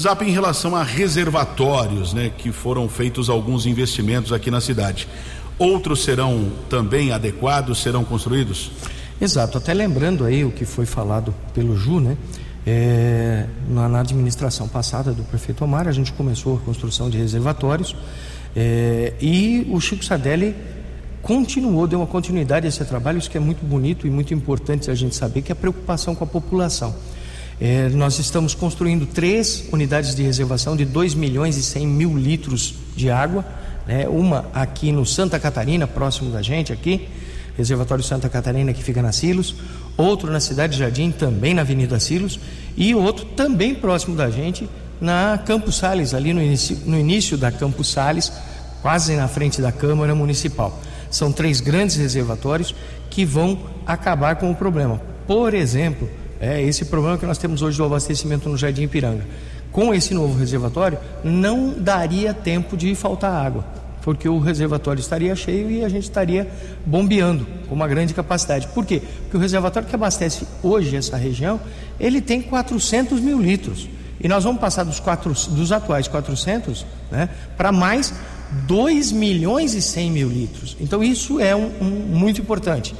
Zap, 0.00 0.24
em 0.24 0.30
relação 0.30 0.74
a 0.74 0.82
reservatórios, 0.82 2.14
né, 2.14 2.32
que 2.36 2.50
foram 2.50 2.88
feitos 2.88 3.28
alguns 3.28 3.66
investimentos 3.66 4.32
aqui 4.32 4.50
na 4.50 4.60
cidade. 4.60 5.06
Outros 5.58 6.02
serão 6.02 6.50
também 6.70 7.12
adequados, 7.12 7.82
serão 7.82 8.04
construídos? 8.04 8.70
Exato, 9.20 9.58
até 9.58 9.74
lembrando 9.74 10.24
aí 10.24 10.46
o 10.46 10.50
que 10.50 10.64
foi 10.64 10.86
falado 10.86 11.34
pelo 11.52 11.76
Ju, 11.76 12.00
né? 12.00 12.16
É, 12.72 13.46
na, 13.68 13.98
administração 13.98 14.68
passada 14.68 15.10
do 15.10 15.24
prefeito 15.24 15.64
Omar, 15.64 15.88
a 15.88 15.92
gente 15.92 16.12
começou 16.12 16.54
a 16.54 16.60
construção 16.60 17.10
de 17.10 17.18
reservatórios 17.18 17.96
é, 18.54 19.12
e 19.20 19.66
o 19.72 19.80
Chico 19.80 20.04
Sardelli 20.04 20.54
continuou, 21.20 21.88
deu 21.88 21.98
uma 21.98 22.06
continuidade 22.06 22.66
a 22.66 22.68
esse 22.68 22.84
trabalho, 22.84 23.18
isso 23.18 23.28
que 23.28 23.36
é 23.36 23.40
muito 23.40 23.66
bonito 23.66 24.06
e 24.06 24.10
muito 24.10 24.32
importante 24.32 24.88
a 24.88 24.94
gente 24.94 25.16
saber, 25.16 25.42
que 25.42 25.50
é 25.50 25.54
a 25.54 25.56
preocupação 25.56 26.14
com 26.14 26.22
a 26.22 26.26
população. 26.28 26.94
É, 27.60 27.88
nós 27.88 28.20
estamos 28.20 28.54
construindo 28.54 29.04
três 29.04 29.64
unidades 29.72 30.14
de 30.14 30.22
reservação 30.22 30.76
de 30.76 30.84
2 30.84 31.16
milhões 31.16 31.56
e 31.56 31.64
100 31.64 31.86
mil 31.88 32.16
litros 32.16 32.76
de 32.94 33.10
água, 33.10 33.44
né? 33.84 34.06
uma 34.08 34.46
aqui 34.54 34.92
no 34.92 35.04
Santa 35.04 35.40
Catarina, 35.40 35.88
próximo 35.88 36.30
da 36.30 36.40
gente 36.40 36.72
aqui, 36.72 37.08
Reservatório 37.56 38.02
Santa 38.02 38.28
Catarina 38.28 38.72
que 38.72 38.82
fica 38.82 39.02
na 39.02 39.12
Silos, 39.12 39.54
outro 39.96 40.30
na 40.30 40.40
Cidade 40.40 40.76
Jardim, 40.76 41.10
também 41.10 41.54
na 41.54 41.62
Avenida 41.62 41.98
Silos, 42.00 42.38
e 42.76 42.94
outro 42.94 43.24
também 43.24 43.74
próximo 43.74 44.16
da 44.16 44.30
gente, 44.30 44.68
na 45.00 45.38
Campos 45.44 45.76
Sales, 45.76 46.14
ali 46.14 46.32
no 46.32 46.42
início, 46.42 46.78
no 46.86 46.98
início 46.98 47.36
da 47.36 47.50
Campos 47.50 47.88
Sales, 47.88 48.32
quase 48.82 49.14
na 49.16 49.28
frente 49.28 49.60
da 49.60 49.72
Câmara 49.72 50.14
Municipal. 50.14 50.78
São 51.10 51.32
três 51.32 51.60
grandes 51.60 51.96
reservatórios 51.96 52.74
que 53.08 53.24
vão 53.24 53.58
acabar 53.86 54.36
com 54.36 54.50
o 54.50 54.54
problema. 54.54 55.00
Por 55.26 55.54
exemplo, 55.54 56.08
é 56.40 56.62
esse 56.62 56.84
problema 56.84 57.18
que 57.18 57.26
nós 57.26 57.38
temos 57.38 57.62
hoje 57.62 57.76
do 57.76 57.84
abastecimento 57.84 58.48
no 58.48 58.56
Jardim 58.56 58.82
Ipiranga. 58.82 59.26
Com 59.72 59.94
esse 59.94 60.14
novo 60.14 60.38
reservatório, 60.38 60.98
não 61.22 61.74
daria 61.76 62.32
tempo 62.32 62.76
de 62.76 62.94
faltar 62.94 63.32
água 63.32 63.79
porque 64.02 64.28
o 64.28 64.38
reservatório 64.38 65.00
estaria 65.00 65.34
cheio 65.36 65.70
e 65.70 65.84
a 65.84 65.88
gente 65.88 66.04
estaria 66.04 66.48
bombeando 66.84 67.46
com 67.68 67.74
uma 67.74 67.86
grande 67.86 68.14
capacidade. 68.14 68.68
Por 68.68 68.84
quê? 68.84 69.02
Porque 69.22 69.36
o 69.36 69.40
reservatório 69.40 69.88
que 69.88 69.94
abastece 69.94 70.46
hoje 70.62 70.96
essa 70.96 71.16
região, 71.16 71.60
ele 71.98 72.20
tem 72.20 72.40
400 72.40 73.20
mil 73.20 73.40
litros. 73.40 73.88
E 74.22 74.28
nós 74.28 74.44
vamos 74.44 74.60
passar 74.60 74.84
dos, 74.84 75.00
quatro, 75.00 75.32
dos 75.50 75.72
atuais 75.72 76.06
400 76.06 76.84
né, 77.10 77.28
para 77.56 77.72
mais 77.72 78.12
2 78.66 79.12
milhões 79.12 79.74
e 79.74 79.80
100 79.80 80.10
mil 80.10 80.28
litros. 80.28 80.76
Então 80.80 81.02
isso 81.02 81.40
é 81.40 81.56
um, 81.56 81.70
um 81.80 81.90
muito 81.90 82.40
importante. 82.40 82.94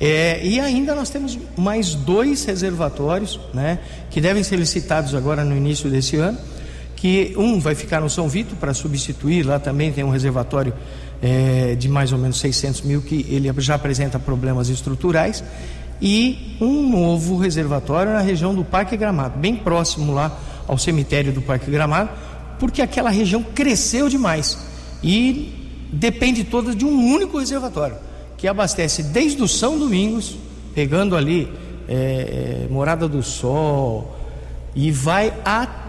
É, 0.00 0.44
e 0.44 0.58
ainda 0.58 0.94
nós 0.94 1.10
temos 1.10 1.38
mais 1.56 1.94
dois 1.94 2.44
reservatórios 2.44 3.38
né, 3.54 3.78
que 4.10 4.20
devem 4.20 4.42
ser 4.42 4.56
licitados 4.56 5.14
agora 5.14 5.44
no 5.44 5.56
início 5.56 5.88
desse 5.90 6.16
ano 6.16 6.38
que 7.02 7.34
um 7.36 7.58
vai 7.58 7.74
ficar 7.74 8.00
no 8.00 8.08
São 8.08 8.28
Vito 8.28 8.54
para 8.54 8.72
substituir, 8.72 9.44
lá 9.44 9.58
também 9.58 9.90
tem 9.90 10.04
um 10.04 10.10
reservatório 10.10 10.72
é, 11.20 11.74
de 11.74 11.88
mais 11.88 12.12
ou 12.12 12.18
menos 12.18 12.38
600 12.38 12.82
mil 12.82 13.02
que 13.02 13.26
ele 13.28 13.52
já 13.58 13.74
apresenta 13.74 14.20
problemas 14.20 14.68
estruturais 14.68 15.42
e 16.00 16.56
um 16.60 16.88
novo 16.88 17.36
reservatório 17.36 18.12
na 18.12 18.20
região 18.20 18.54
do 18.54 18.64
Parque 18.64 18.96
Gramado, 18.96 19.36
bem 19.36 19.56
próximo 19.56 20.14
lá 20.14 20.38
ao 20.68 20.78
cemitério 20.78 21.32
do 21.32 21.42
Parque 21.42 21.68
Gramado, 21.72 22.10
porque 22.60 22.80
aquela 22.80 23.10
região 23.10 23.42
cresceu 23.42 24.08
demais 24.08 24.56
e 25.02 25.72
depende 25.92 26.44
toda 26.44 26.72
de 26.72 26.84
um 26.84 27.12
único 27.12 27.36
reservatório 27.36 27.96
que 28.38 28.46
abastece 28.46 29.02
desde 29.02 29.42
o 29.42 29.48
São 29.48 29.76
Domingos, 29.76 30.36
pegando 30.72 31.16
ali 31.16 31.52
é, 31.88 32.68
Morada 32.70 33.08
do 33.08 33.24
Sol 33.24 34.16
e 34.72 34.92
vai 34.92 35.34
até 35.44 35.81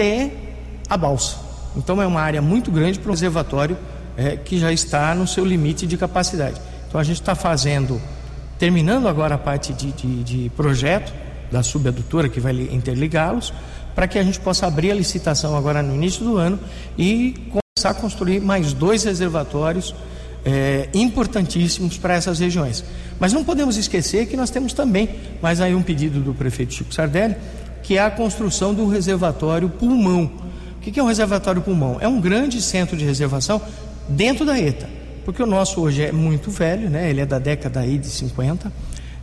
até 0.00 0.30
a 0.88 0.96
balsa. 0.96 1.36
Então 1.76 2.00
é 2.00 2.06
uma 2.06 2.22
área 2.22 2.40
muito 2.40 2.70
grande 2.70 2.98
para 2.98 3.10
um 3.10 3.12
reservatório 3.12 3.76
é, 4.16 4.34
que 4.34 4.58
já 4.58 4.72
está 4.72 5.14
no 5.14 5.26
seu 5.26 5.44
limite 5.44 5.86
de 5.86 5.98
capacidade. 5.98 6.58
Então 6.88 6.98
a 6.98 7.04
gente 7.04 7.20
está 7.20 7.34
fazendo, 7.34 8.00
terminando 8.58 9.06
agora 9.06 9.34
a 9.34 9.38
parte 9.38 9.74
de, 9.74 9.92
de, 9.92 10.24
de 10.24 10.48
projeto 10.56 11.12
da 11.52 11.62
subadutora 11.62 12.30
que 12.30 12.40
vai 12.40 12.52
interligá-los, 12.72 13.52
para 13.94 14.08
que 14.08 14.18
a 14.18 14.22
gente 14.22 14.40
possa 14.40 14.66
abrir 14.66 14.90
a 14.90 14.94
licitação 14.94 15.54
agora 15.54 15.82
no 15.82 15.94
início 15.94 16.24
do 16.24 16.38
ano 16.38 16.58
e 16.96 17.34
começar 17.50 17.90
a 17.90 17.94
construir 17.94 18.40
mais 18.40 18.72
dois 18.72 19.04
reservatórios 19.04 19.94
é, 20.46 20.88
importantíssimos 20.94 21.98
para 21.98 22.14
essas 22.14 22.38
regiões. 22.38 22.82
Mas 23.18 23.34
não 23.34 23.44
podemos 23.44 23.76
esquecer 23.76 24.26
que 24.26 24.36
nós 24.36 24.48
temos 24.48 24.72
também, 24.72 25.10
mais 25.42 25.60
aí 25.60 25.74
um 25.74 25.82
pedido 25.82 26.20
do 26.20 26.32
prefeito 26.32 26.72
Chico 26.72 26.94
Sardelli, 26.94 27.36
que 27.90 27.96
é 27.96 28.04
a 28.04 28.08
construção 28.08 28.72
do 28.72 28.86
reservatório 28.86 29.68
pulmão. 29.68 30.30
O 30.76 30.80
que 30.80 31.00
é 31.00 31.02
um 31.02 31.08
reservatório 31.08 31.60
pulmão? 31.60 31.98
É 32.00 32.06
um 32.06 32.20
grande 32.20 32.62
centro 32.62 32.96
de 32.96 33.04
reservação 33.04 33.60
dentro 34.08 34.46
da 34.46 34.56
ETA, 34.56 34.88
porque 35.24 35.42
o 35.42 35.46
nosso 35.46 35.80
hoje 35.80 36.04
é 36.04 36.12
muito 36.12 36.52
velho, 36.52 36.88
né? 36.88 37.10
ele 37.10 37.20
é 37.20 37.26
da 37.26 37.40
década 37.40 37.80
aí 37.80 37.98
de 37.98 38.06
50, 38.06 38.72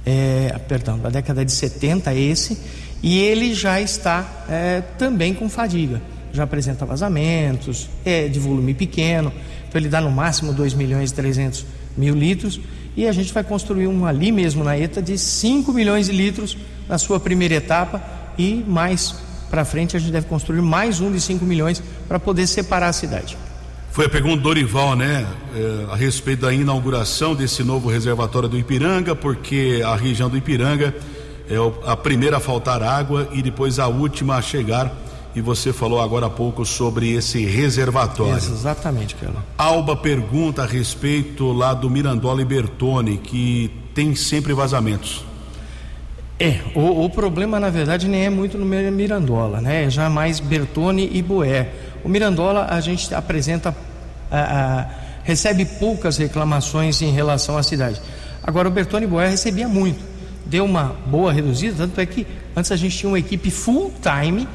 é, 0.06 0.54
perdão, 0.68 1.00
da 1.00 1.10
década 1.10 1.46
de 1.46 1.52
70 1.54 2.14
esse, 2.14 2.58
e 3.02 3.18
ele 3.18 3.54
já 3.54 3.80
está 3.80 4.44
é, 4.50 4.82
também 4.98 5.34
com 5.34 5.48
fadiga, 5.48 6.02
já 6.34 6.44
apresenta 6.44 6.86
vazamentos, 6.86 7.88
é 8.04 8.28
de 8.28 8.38
volume 8.38 8.74
pequeno, 8.74 9.32
então 9.66 9.80
ele 9.80 9.88
dá 9.88 10.02
no 10.02 10.12
máximo 10.12 10.52
2 10.52 10.74
milhões 10.74 11.12
e 11.12 11.14
300 11.14 11.66
mil 11.96 12.14
litros, 12.14 12.60
e 12.98 13.08
a 13.08 13.14
gente 13.14 13.34
vai 13.34 13.46
construir 13.46 13.88
um 13.88 14.06
ali 14.06 14.30
mesmo 14.30 14.62
na 14.62 14.78
ETA 14.78 15.02
de 15.02 15.18
5 15.18 15.72
milhões 15.72 16.08
de 16.08 16.12
litros 16.12 16.58
na 16.90 16.98
sua 16.98 17.18
primeira 17.18 17.56
etapa, 17.56 18.17
e 18.38 18.64
mais 18.68 19.16
para 19.50 19.64
frente 19.64 19.96
a 19.96 20.00
gente 20.00 20.12
deve 20.12 20.28
construir 20.28 20.62
mais 20.62 21.00
um 21.00 21.12
de 21.12 21.22
5 21.22 21.44
milhões 21.46 21.82
para 22.08 22.20
poder 22.20 22.48
separar 22.48 22.90
a 22.90 22.94
cidade. 22.94 23.38
Foi 23.92 24.06
a 24.06 24.10
pergunta 24.10 24.38
do 24.38 24.44
Dorival, 24.44 24.96
né, 24.96 25.26
é, 25.56 25.92
a 25.92 25.96
respeito 25.96 26.42
da 26.42 26.54
inauguração 26.54 27.34
desse 27.34 27.64
novo 27.64 27.90
reservatório 27.90 28.48
do 28.48 28.58
Ipiranga, 28.58 29.16
porque 29.16 29.82
a 29.84 29.96
região 29.96 30.30
do 30.30 30.38
Ipiranga 30.38 30.94
é 31.50 31.56
a 31.90 31.96
primeira 31.96 32.38
a 32.38 32.40
faltar 32.40 32.84
água 32.84 33.28
e 33.32 33.42
depois 33.42 33.80
a 33.80 33.88
última 33.88 34.36
a 34.36 34.42
chegar. 34.42 34.94
E 35.36 35.42
você 35.42 35.72
falou 35.72 36.02
agora 36.02 36.26
há 36.26 36.30
pouco 36.30 36.66
sobre 36.66 37.14
esse 37.14 37.46
reservatório. 37.46 38.38
Isso, 38.38 38.52
exatamente, 38.52 39.16
Carlos. 39.16 39.42
Alba 39.58 39.96
pergunta 39.96 40.64
a 40.64 40.66
respeito 40.66 41.52
lá 41.52 41.74
do 41.74 41.90
Mirandola 41.90 42.42
e 42.42 42.46
Bertone, 42.46 43.18
que 43.18 43.72
tem 43.94 44.16
sempre 44.16 44.54
vazamentos. 44.54 45.27
É, 46.40 46.60
o, 46.76 47.06
o, 47.06 47.10
problema 47.10 47.60
na 47.60 47.72
verdade 47.72 48.08
nem 48.08 48.26
é 48.26 48.30
muito 48.30 48.60
no 48.60 48.66
Mirandola, 48.66 49.60
né? 49.60 49.86
É 49.86 49.90
já 49.90 50.08
mais 50.08 50.40
Bertone 50.40 51.10
e 51.12 51.20
Boé. 51.20 51.70
O 52.04 52.10
Mirandola 52.10 52.68
a 52.70 52.80
gente 52.80 53.12
apresenta, 53.14 53.76
a, 54.30 54.40
a, 54.40 54.86
recebe 55.24 55.66
poucas 55.66 56.18
reclamações 56.18 57.02
em 57.02 57.12
relação 57.12 57.58
à 57.58 57.64
cidade. 57.64 58.00
Agora 58.44 58.68
o 58.68 58.72
Bertone 58.72 59.06
e 59.06 59.10
Boé 59.10 59.28
recebia 59.30 59.68
muito, 59.68 60.00
deu 60.46 60.64
uma 60.64 60.96
boa 61.08 61.34
reduzida, 61.34 61.76
tanto 61.76 62.00
é 62.00 62.06
que 62.06 62.28
antes 62.56 62.72
a 62.72 62.76
gente 62.76 62.96
tinha 62.96 63.10
uma 63.10 63.20
equipe 63.20 63.50
full 63.50 63.92
time 64.00 64.48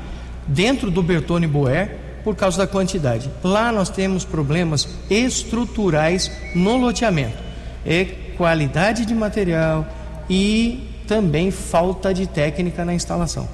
dentro 0.46 0.88
do 0.88 1.02
Bertone 1.02 1.46
e 1.46 1.48
Boé 1.48 1.96
por 2.22 2.36
causa 2.36 2.58
da 2.58 2.66
quantidade. 2.66 3.28
Lá 3.42 3.72
nós 3.72 3.90
temos 3.90 4.24
problemas 4.24 4.88
estruturais 5.10 6.30
no 6.54 6.76
loteamento, 6.76 7.38
é 7.84 8.04
qualidade 8.36 9.04
de 9.04 9.14
material 9.16 9.84
e 10.30 10.91
também 11.12 11.50
falta 11.50 12.14
de 12.14 12.26
técnica 12.26 12.86
na 12.86 12.94
instalação. 12.94 13.46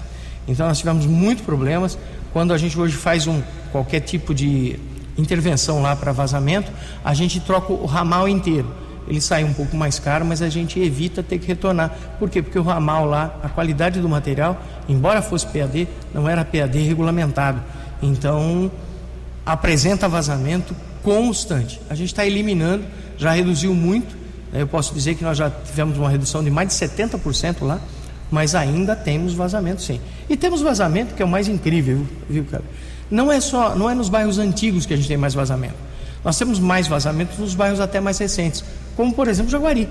Então 0.46 0.68
nós 0.68 0.78
tivemos 0.78 1.06
muitos 1.06 1.44
problemas. 1.44 1.98
Quando 2.32 2.52
a 2.52 2.58
gente 2.58 2.78
hoje 2.78 2.94
faz 2.94 3.26
um 3.26 3.42
qualquer 3.72 3.98
tipo 3.98 4.32
de 4.32 4.78
intervenção 5.16 5.82
lá 5.82 5.96
para 5.96 6.12
vazamento, 6.12 6.70
a 7.04 7.12
gente 7.14 7.40
troca 7.40 7.72
o 7.72 7.84
ramal 7.84 8.28
inteiro. 8.28 8.72
Ele 9.08 9.20
sai 9.20 9.42
um 9.42 9.52
pouco 9.52 9.76
mais 9.76 9.98
caro, 9.98 10.24
mas 10.24 10.40
a 10.40 10.48
gente 10.48 10.78
evita 10.78 11.20
ter 11.20 11.40
que 11.40 11.48
retornar. 11.48 11.98
Por 12.20 12.30
quê? 12.30 12.40
Porque 12.40 12.60
o 12.60 12.62
ramal 12.62 13.04
lá, 13.04 13.36
a 13.42 13.48
qualidade 13.48 14.00
do 14.00 14.08
material, 14.08 14.62
embora 14.88 15.20
fosse 15.20 15.46
PAD, 15.46 15.88
não 16.14 16.28
era 16.28 16.44
PAD 16.44 16.78
regulamentado. 16.78 17.60
Então 18.00 18.70
apresenta 19.44 20.08
vazamento 20.08 20.76
constante. 21.02 21.80
A 21.90 21.96
gente 21.96 22.08
está 22.08 22.24
eliminando, 22.24 22.84
já 23.16 23.32
reduziu 23.32 23.74
muito 23.74 24.16
eu 24.52 24.66
posso 24.66 24.94
dizer 24.94 25.14
que 25.14 25.22
nós 25.22 25.36
já 25.36 25.50
tivemos 25.50 25.98
uma 25.98 26.08
redução 26.08 26.42
de 26.42 26.50
mais 26.50 26.68
de 26.68 26.74
70% 26.74 27.56
lá, 27.62 27.80
mas 28.30 28.54
ainda 28.54 28.94
temos 28.96 29.34
vazamento 29.34 29.82
sim. 29.82 30.00
E 30.28 30.36
temos 30.36 30.60
vazamento 30.60 31.14
que 31.14 31.22
é 31.22 31.24
o 31.24 31.28
mais 31.28 31.48
incrível, 31.48 32.06
viu, 32.28 32.44
cara? 32.44 32.64
Não 33.10 33.32
é 33.32 33.40
só, 33.40 33.74
não 33.74 33.88
é 33.88 33.94
nos 33.94 34.08
bairros 34.08 34.38
antigos 34.38 34.84
que 34.84 34.92
a 34.92 34.96
gente 34.96 35.08
tem 35.08 35.16
mais 35.16 35.34
vazamento. 35.34 35.76
Nós 36.24 36.36
temos 36.36 36.58
mais 36.58 36.86
vazamento 36.86 37.40
nos 37.40 37.54
bairros 37.54 37.80
até 37.80 38.00
mais 38.00 38.18
recentes, 38.18 38.64
como 38.96 39.12
por 39.14 39.28
exemplo 39.28 39.50
Jaguari. 39.50 39.88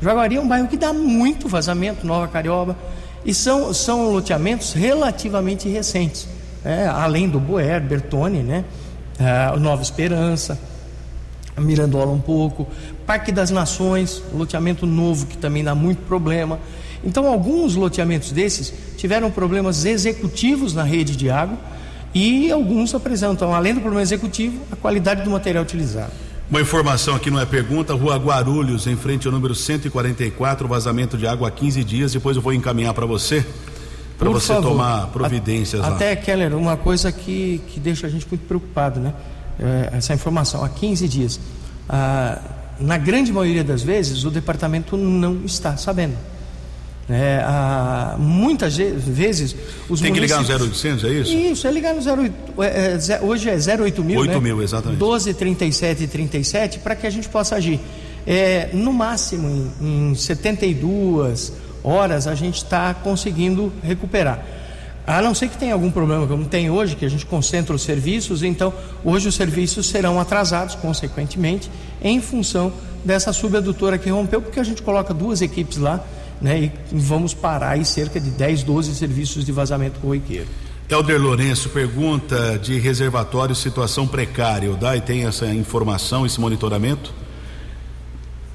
Jaguari 0.00 0.36
é 0.36 0.40
um 0.40 0.46
bairro 0.46 0.68
que 0.68 0.76
dá 0.76 0.92
muito 0.92 1.48
vazamento, 1.48 2.06
Nova 2.06 2.28
Carioba, 2.28 2.76
e 3.24 3.32
são, 3.32 3.72
são 3.72 4.10
loteamentos 4.10 4.72
relativamente 4.72 5.68
recentes, 5.68 6.26
né? 6.64 6.88
além 6.88 7.28
do 7.28 7.38
Boer, 7.38 7.80
Bertone, 7.80 8.42
né? 8.42 8.64
Uh, 9.18 9.60
Nova 9.60 9.82
Esperança, 9.82 10.58
Mirandola 11.60 12.10
um 12.10 12.20
pouco, 12.20 12.66
Parque 13.06 13.30
das 13.30 13.50
Nações, 13.50 14.22
loteamento 14.32 14.86
novo 14.86 15.26
que 15.26 15.36
também 15.36 15.62
dá 15.62 15.74
muito 15.74 16.00
problema. 16.02 16.58
Então, 17.04 17.26
alguns 17.26 17.74
loteamentos 17.74 18.30
desses 18.30 18.72
tiveram 18.96 19.30
problemas 19.30 19.84
executivos 19.84 20.72
na 20.72 20.84
rede 20.84 21.16
de 21.16 21.28
água 21.28 21.58
e 22.14 22.50
alguns 22.50 22.94
apresentam, 22.94 23.54
além 23.54 23.74
do 23.74 23.80
problema 23.80 24.02
executivo, 24.02 24.60
a 24.70 24.76
qualidade 24.76 25.22
do 25.22 25.30
material 25.30 25.64
utilizado. 25.64 26.12
Uma 26.50 26.60
informação 26.60 27.14
aqui 27.14 27.30
não 27.30 27.40
é 27.40 27.46
pergunta, 27.46 27.94
Rua 27.94 28.16
Guarulhos, 28.16 28.86
em 28.86 28.96
frente 28.96 29.26
ao 29.26 29.32
número 29.32 29.54
144, 29.54 30.68
vazamento 30.68 31.16
de 31.16 31.26
água 31.26 31.48
há 31.48 31.50
15 31.50 31.82
dias, 31.82 32.12
depois 32.12 32.36
eu 32.36 32.42
vou 32.42 32.52
encaminhar 32.52 32.92
para 32.92 33.06
você, 33.06 33.44
para 34.18 34.28
você 34.28 34.48
favor. 34.48 34.70
tomar 34.70 35.06
providências 35.08 35.82
a, 35.82 35.88
lá. 35.88 35.96
Até, 35.96 36.14
Keller, 36.14 36.54
uma 36.54 36.76
coisa 36.76 37.10
que, 37.10 37.62
que 37.68 37.80
deixa 37.80 38.06
a 38.06 38.10
gente 38.10 38.26
muito 38.28 38.46
preocupado, 38.46 39.00
né? 39.00 39.14
É, 39.62 39.96
essa 39.96 40.12
informação, 40.12 40.64
há 40.64 40.68
15 40.68 41.08
dias. 41.08 41.40
Ah, 41.88 42.40
na 42.80 42.98
grande 42.98 43.32
maioria 43.32 43.62
das 43.62 43.82
vezes, 43.82 44.24
o 44.24 44.30
departamento 44.30 44.96
não 44.96 45.44
está 45.44 45.76
sabendo. 45.76 46.16
É, 47.08 47.42
ah, 47.44 48.16
muitas 48.18 48.76
vezes 48.76 49.54
os 49.88 50.00
Tem 50.00 50.12
que 50.12 50.20
ligar 50.20 50.42
no 50.42 50.48
0800, 50.48 51.04
é 51.04 51.08
isso? 51.12 51.32
Isso, 51.32 51.66
é 51.66 51.70
ligar 51.70 51.94
no 51.94 52.00
08, 52.00 52.34
é, 52.62 53.14
é, 53.14 53.20
hoje 53.20 53.50
é 53.50 53.56
08 53.56 54.04
mil, 54.04 54.20
8 54.20 54.32
né? 54.32 54.40
mil, 54.40 54.62
exatamente. 54.62 54.98
12, 54.98 55.34
37 55.34 56.04
e 56.04 56.06
37 56.06 56.78
para 56.78 56.96
que 56.96 57.06
a 57.06 57.10
gente 57.10 57.28
possa 57.28 57.56
agir. 57.56 57.80
É, 58.26 58.70
no 58.72 58.92
máximo, 58.92 59.72
em, 59.80 60.10
em 60.10 60.14
72 60.14 61.52
horas, 61.82 62.26
a 62.26 62.34
gente 62.34 62.56
está 62.56 62.94
conseguindo 62.94 63.72
recuperar. 63.82 64.44
A 65.06 65.20
não 65.20 65.34
ser 65.34 65.48
que 65.48 65.58
tenha 65.58 65.74
algum 65.74 65.90
problema, 65.90 66.26
como 66.26 66.44
tem 66.44 66.70
hoje, 66.70 66.94
que 66.94 67.04
a 67.04 67.08
gente 67.08 67.26
concentra 67.26 67.74
os 67.74 67.82
serviços, 67.82 68.42
então 68.42 68.72
hoje 69.04 69.28
os 69.28 69.34
serviços 69.34 69.88
serão 69.88 70.20
atrasados, 70.20 70.76
consequentemente, 70.76 71.68
em 72.00 72.20
função 72.20 72.72
dessa 73.04 73.32
subadutora 73.32 73.98
que 73.98 74.08
rompeu, 74.10 74.40
porque 74.40 74.60
a 74.60 74.64
gente 74.64 74.80
coloca 74.80 75.12
duas 75.12 75.42
equipes 75.42 75.78
lá, 75.78 76.04
né, 76.40 76.60
e 76.60 76.72
vamos 76.92 77.34
parar 77.34 77.70
aí 77.70 77.84
cerca 77.84 78.20
de 78.20 78.30
10, 78.30 78.62
12 78.62 78.94
serviços 78.94 79.44
de 79.44 79.50
vazamento 79.50 79.98
corriqueiro. 79.98 80.46
Helder 80.88 81.20
Lourenço 81.20 81.70
pergunta 81.70 82.58
de 82.58 82.78
reservatório 82.78 83.54
situação 83.54 84.06
precária. 84.06 84.70
O 84.70 84.76
DAI 84.76 85.00
tem 85.00 85.24
essa 85.24 85.46
informação, 85.46 86.26
esse 86.26 86.40
monitoramento? 86.40 87.14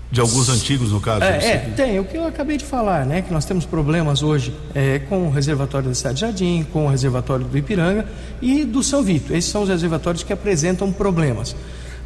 De 0.10 0.22
alguns 0.22 0.48
antigos, 0.48 0.92
no 0.92 1.02
caso? 1.02 1.24
É, 1.24 1.38
é, 1.38 1.58
tem. 1.76 2.00
O 2.00 2.06
que 2.06 2.16
eu 2.16 2.26
acabei 2.26 2.58
de 2.58 2.64
falar, 2.64 3.06
né? 3.06 3.22
Que 3.22 3.34
nós 3.34 3.44
temos 3.44 3.66
problemas 3.66 4.24
hoje 4.24 4.54
é, 4.74 5.00
com 5.00 5.28
o 5.28 5.30
reservatório 5.30 5.90
da 5.90 5.96
Cidade 5.96 6.22
Jardim, 6.22 6.66
com 6.72 6.86
o 6.86 6.90
reservatório 6.90 7.46
do 7.46 7.58
Ipiranga 7.58 8.06
e 8.42 8.64
do 8.64 8.82
São 8.82 9.04
Vito. 9.04 9.34
Esses 9.34 9.52
são 9.52 9.64
os 9.64 9.70
reservatórios 9.70 10.24
que 10.24 10.32
apresentam 10.32 10.94
problemas. 10.94 11.56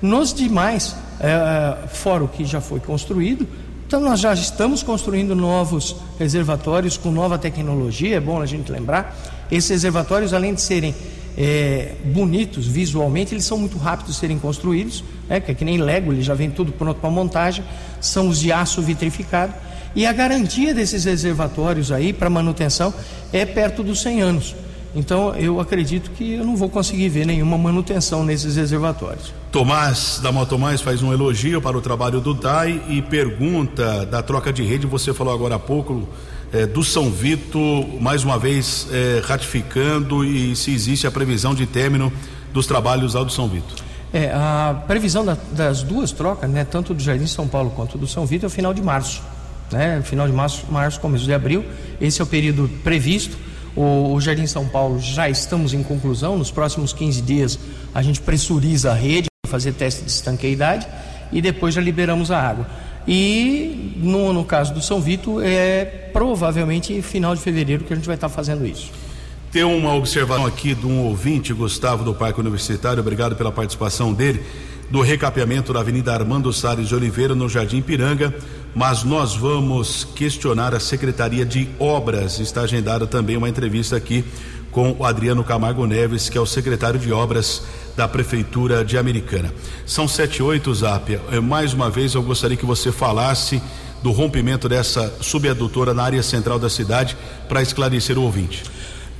Nos 0.01 0.33
demais, 0.33 0.95
é, 1.19 1.87
fora 1.89 2.23
o 2.23 2.27
que 2.27 2.43
já 2.43 2.59
foi 2.59 2.79
construído, 2.79 3.47
então 3.85 3.99
nós 3.99 4.19
já 4.19 4.33
estamos 4.33 4.81
construindo 4.81 5.35
novos 5.35 5.95
reservatórios 6.17 6.97
com 6.97 7.11
nova 7.11 7.37
tecnologia, 7.37 8.15
é 8.15 8.19
bom 8.19 8.41
a 8.41 8.47
gente 8.47 8.71
lembrar. 8.71 9.15
Esses 9.51 9.69
reservatórios, 9.69 10.33
além 10.33 10.55
de 10.55 10.61
serem 10.61 10.95
é, 11.37 11.95
bonitos 12.05 12.65
visualmente, 12.65 13.33
eles 13.33 13.45
são 13.45 13.57
muito 13.57 13.77
rápidos 13.77 14.15
de 14.15 14.19
serem 14.19 14.39
construídos, 14.39 15.03
né, 15.31 15.39
que 15.39 15.49
é 15.49 15.55
que 15.55 15.63
nem 15.63 15.77
Lego, 15.77 16.11
ele 16.11 16.21
já 16.21 16.33
vem 16.33 16.49
tudo 16.49 16.73
pronto 16.73 16.99
para 16.99 17.09
montagem, 17.09 17.63
são 18.01 18.27
os 18.27 18.37
de 18.37 18.51
aço 18.51 18.81
vitrificado. 18.81 19.53
E 19.95 20.05
a 20.05 20.11
garantia 20.11 20.73
desses 20.73 21.05
reservatórios 21.05 21.89
aí 21.89 22.11
para 22.11 22.29
manutenção 22.29 22.93
é 23.31 23.45
perto 23.45 23.81
dos 23.81 24.01
100 24.01 24.21
anos. 24.21 24.55
Então 24.93 25.33
eu 25.35 25.61
acredito 25.61 26.11
que 26.11 26.33
eu 26.33 26.43
não 26.43 26.57
vou 26.57 26.67
conseguir 26.67 27.07
ver 27.07 27.25
nenhuma 27.25 27.57
manutenção 27.57 28.25
nesses 28.25 28.57
reservatórios. 28.57 29.33
Tomás 29.53 30.19
da 30.21 30.33
Motomais 30.33 30.81
faz 30.81 31.01
um 31.01 31.13
elogio 31.13 31.61
para 31.61 31.77
o 31.77 31.81
trabalho 31.81 32.19
do 32.19 32.33
DAI 32.33 32.81
e 32.89 33.01
pergunta 33.01 34.05
da 34.05 34.21
troca 34.21 34.51
de 34.51 34.63
rede, 34.63 34.85
você 34.85 35.13
falou 35.13 35.33
agora 35.33 35.55
há 35.55 35.59
pouco 35.59 36.09
é, 36.51 36.65
do 36.65 36.83
São 36.83 37.09
Vito, 37.09 37.59
mais 38.01 38.25
uma 38.25 38.37
vez 38.37 38.87
é, 38.91 39.21
ratificando 39.23 40.25
e 40.25 40.53
se 40.57 40.73
existe 40.73 41.07
a 41.07 41.11
previsão 41.11 41.55
de 41.55 41.65
término 41.65 42.11
dos 42.51 42.67
trabalhos 42.67 43.13
lá 43.13 43.23
do 43.23 43.31
São 43.31 43.47
Vito. 43.47 43.90
É, 44.13 44.29
a 44.33 44.83
previsão 44.87 45.23
da, 45.23 45.37
das 45.53 45.83
duas 45.83 46.11
trocas, 46.11 46.49
né, 46.49 46.65
tanto 46.65 46.93
do 46.93 47.01
Jardim 47.01 47.27
São 47.27 47.47
Paulo 47.47 47.71
quanto 47.71 47.97
do 47.97 48.05
São 48.05 48.25
Vito, 48.25 48.45
é 48.45 48.47
o 48.47 48.49
final 48.49 48.73
de 48.73 48.81
março. 48.81 49.23
Né, 49.71 50.01
final 50.03 50.27
de 50.27 50.33
março, 50.33 50.65
março, 50.69 50.99
começo 50.99 51.23
de 51.23 51.33
abril. 51.33 51.63
Esse 51.99 52.19
é 52.19 52.23
o 52.23 52.27
período 52.27 52.69
previsto. 52.83 53.37
O, 53.73 54.13
o 54.13 54.19
Jardim 54.19 54.45
São 54.45 54.67
Paulo 54.67 54.99
já 54.99 55.29
estamos 55.29 55.73
em 55.73 55.81
conclusão. 55.81 56.37
Nos 56.37 56.51
próximos 56.51 56.91
15 56.91 57.21
dias 57.21 57.59
a 57.93 58.01
gente 58.01 58.19
pressuriza 58.19 58.91
a 58.91 58.93
rede 58.93 59.27
fazer 59.47 59.73
teste 59.73 60.03
de 60.03 60.11
estanqueidade 60.11 60.87
e 61.31 61.41
depois 61.41 61.75
já 61.75 61.81
liberamos 61.81 62.31
a 62.31 62.41
água. 62.41 62.67
E 63.07 63.93
no, 63.97 64.31
no 64.31 64.45
caso 64.45 64.73
do 64.73 64.81
São 64.81 65.01
Vito, 65.01 65.41
é 65.41 65.85
provavelmente 66.13 67.01
final 67.01 67.35
de 67.35 67.41
fevereiro 67.41 67.83
que 67.83 67.93
a 67.93 67.95
gente 67.95 68.05
vai 68.05 68.15
estar 68.15 68.29
fazendo 68.29 68.65
isso. 68.65 68.91
Tem 69.51 69.65
uma 69.65 69.93
observação 69.93 70.45
aqui 70.45 70.73
de 70.73 70.87
um 70.87 70.99
ouvinte, 71.01 71.51
Gustavo 71.51 72.05
do 72.05 72.13
Parque 72.13 72.39
Universitário, 72.39 73.01
obrigado 73.01 73.35
pela 73.35 73.51
participação 73.51 74.13
dele, 74.13 74.41
do 74.89 75.01
recapeamento 75.01 75.73
da 75.73 75.81
Avenida 75.81 76.13
Armando 76.13 76.53
Salles 76.53 76.87
de 76.87 76.95
Oliveira, 76.95 77.35
no 77.35 77.49
Jardim 77.49 77.81
Piranga, 77.81 78.33
mas 78.73 79.03
nós 79.03 79.35
vamos 79.35 80.05
questionar 80.15 80.73
a 80.73 80.79
Secretaria 80.79 81.45
de 81.45 81.67
Obras. 81.77 82.39
Está 82.39 82.61
agendada 82.61 83.05
também 83.05 83.35
uma 83.35 83.49
entrevista 83.49 83.97
aqui 83.97 84.23
com 84.71 84.95
o 84.97 85.05
Adriano 85.05 85.43
Camargo 85.43 85.85
Neves, 85.85 86.29
que 86.29 86.37
é 86.37 86.41
o 86.41 86.45
secretário 86.45 86.97
de 86.97 87.11
Obras 87.11 87.61
da 87.97 88.07
Prefeitura 88.07 88.85
de 88.85 88.97
Americana. 88.97 89.53
São 89.85 90.07
sete 90.07 90.37
e 90.37 90.43
oito, 90.43 90.73
Zápia. 90.73 91.19
É, 91.29 91.41
mais 91.41 91.73
uma 91.73 91.89
vez 91.89 92.13
eu 92.13 92.23
gostaria 92.23 92.55
que 92.55 92.65
você 92.65 92.89
falasse 92.89 93.61
do 94.01 94.11
rompimento 94.11 94.69
dessa 94.69 95.13
subadutora 95.19 95.93
na 95.93 96.03
área 96.03 96.23
central 96.23 96.57
da 96.57 96.69
cidade 96.69 97.17
para 97.49 97.61
esclarecer 97.61 98.17
o 98.17 98.23
ouvinte. 98.23 98.63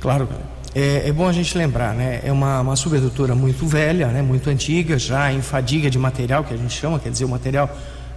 Claro, 0.02 0.28
é, 0.74 1.08
é, 1.08 1.12
bom 1.12 1.28
a 1.28 1.32
gente 1.32 1.56
lembrar, 1.56 1.94
né? 1.94 2.22
É 2.24 2.32
uma, 2.32 2.60
uma 2.60 2.74
subedutora 2.74 3.36
muito 3.36 3.64
velha, 3.68 4.08
né? 4.08 4.20
Muito 4.20 4.50
antiga, 4.50 4.98
já 4.98 5.32
em 5.32 5.40
fadiga 5.40 5.88
de 5.88 5.96
material, 5.96 6.42
que 6.42 6.52
a 6.52 6.56
gente 6.56 6.74
chama, 6.74 6.98
quer 6.98 7.08
dizer, 7.08 7.24
o 7.24 7.28
material 7.28 7.70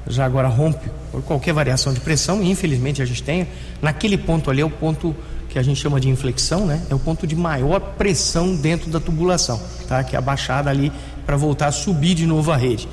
já 0.07 0.25
agora 0.25 0.47
rompe 0.47 0.89
por 1.11 1.21
qualquer 1.21 1.53
variação 1.53 1.93
de 1.93 1.99
pressão, 1.99 2.41
e 2.41 2.49
infelizmente 2.49 3.03
a 3.03 3.05
gente 3.05 3.21
tem. 3.21 3.47
Naquele 3.83 4.17
ponto 4.17 4.49
ali 4.49 4.61
é 4.61 4.65
o 4.65 4.69
ponto 4.69 5.15
que 5.47 5.59
a 5.59 5.61
gente 5.61 5.79
chama 5.79 5.99
de 5.99 6.09
inflexão, 6.09 6.65
né? 6.65 6.81
É 6.89 6.95
o 6.95 6.97
ponto 6.97 7.27
de 7.27 7.35
maior 7.35 7.79
pressão 7.79 8.55
dentro 8.55 8.89
da 8.89 8.99
tubulação, 8.99 9.61
tá? 9.87 10.03
Que 10.03 10.15
é 10.15 10.17
a 10.17 10.21
baixada 10.21 10.71
ali 10.71 10.91
para 11.23 11.37
voltar 11.37 11.67
a 11.67 11.71
subir 11.71 12.15
de 12.15 12.25
novo 12.25 12.51
a 12.51 12.57
rede. 12.57 12.89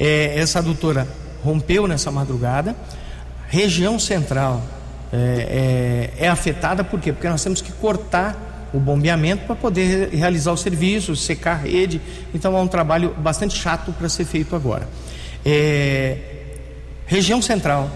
É, 0.00 0.36
essa 0.36 0.58
adutora 0.58 1.06
rompeu 1.44 1.86
nessa 1.86 2.10
madrugada, 2.10 2.74
região 3.48 4.00
central 4.00 4.60
é, 5.12 6.10
é, 6.18 6.24
é 6.24 6.28
afetada 6.28 6.82
por 6.82 6.98
quê? 7.00 7.12
Porque 7.12 7.28
nós 7.28 7.42
temos 7.42 7.60
que 7.60 7.72
cortar 7.72 8.70
o 8.72 8.80
bombeamento 8.80 9.44
para 9.44 9.54
poder 9.54 10.08
realizar 10.10 10.52
o 10.52 10.56
serviço, 10.56 11.14
secar 11.14 11.52
a 11.52 11.56
rede. 11.56 12.00
Então 12.34 12.56
é 12.56 12.60
um 12.60 12.66
trabalho 12.66 13.14
bastante 13.18 13.56
chato 13.56 13.92
para 13.92 14.08
ser 14.08 14.24
feito 14.24 14.56
agora. 14.56 14.88
É, 15.44 16.16
região 17.06 17.42
central 17.42 17.90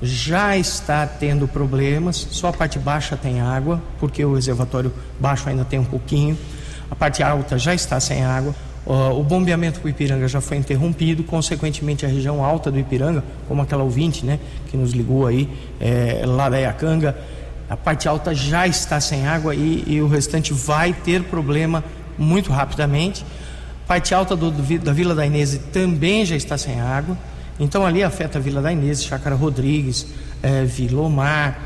já 0.00 0.56
está 0.56 1.06
tendo 1.06 1.46
problemas, 1.48 2.16
só 2.30 2.48
a 2.48 2.52
parte 2.52 2.78
baixa 2.78 3.16
tem 3.16 3.40
água, 3.40 3.82
porque 3.98 4.24
o 4.24 4.34
reservatório 4.34 4.92
baixo 5.18 5.48
ainda 5.48 5.64
tem 5.64 5.78
um 5.78 5.84
pouquinho. 5.84 6.38
A 6.90 6.96
parte 6.96 7.22
alta 7.22 7.58
já 7.58 7.74
está 7.74 8.00
sem 8.00 8.24
água. 8.24 8.54
Uh, 8.88 9.20
o 9.20 9.22
bombeamento 9.22 9.80
para 9.80 9.86
o 9.86 9.90
Ipiranga 9.90 10.26
já 10.26 10.40
foi 10.40 10.56
interrompido, 10.56 11.22
consequentemente 11.22 12.06
a 12.06 12.08
região 12.08 12.42
alta 12.42 12.70
do 12.70 12.78
Ipiranga, 12.78 13.22
como 13.46 13.60
aquela 13.60 13.82
ouvinte 13.82 14.24
né, 14.24 14.38
que 14.70 14.78
nos 14.78 14.92
ligou 14.92 15.26
aí, 15.26 15.46
é, 15.78 16.22
lá 16.24 16.48
da 16.48 16.56
Iacanga, 16.56 17.14
a 17.68 17.76
parte 17.76 18.08
alta 18.08 18.34
já 18.34 18.66
está 18.66 18.98
sem 18.98 19.26
água 19.26 19.54
e, 19.54 19.84
e, 19.86 20.00
o 20.00 20.08
restante 20.08 20.54
vai 20.54 20.94
ter 20.94 21.22
problema 21.24 21.84
muito 22.16 22.50
rapidamente. 22.50 23.26
Parte 23.86 24.14
alta 24.14 24.34
do, 24.34 24.50
do, 24.50 24.78
da 24.78 24.92
Vila 24.94 25.14
da 25.14 25.26
Inês 25.26 25.60
também 25.70 26.24
já 26.24 26.34
está 26.34 26.56
sem 26.56 26.80
água, 26.80 27.14
então 27.60 27.84
ali 27.84 28.02
afeta 28.02 28.38
a 28.38 28.40
Vila 28.40 28.62
da 28.62 28.72
Inês, 28.72 29.04
Chácara 29.04 29.36
Rodrigues, 29.36 30.06
é, 30.42 30.64
Vilomar, 30.64 31.58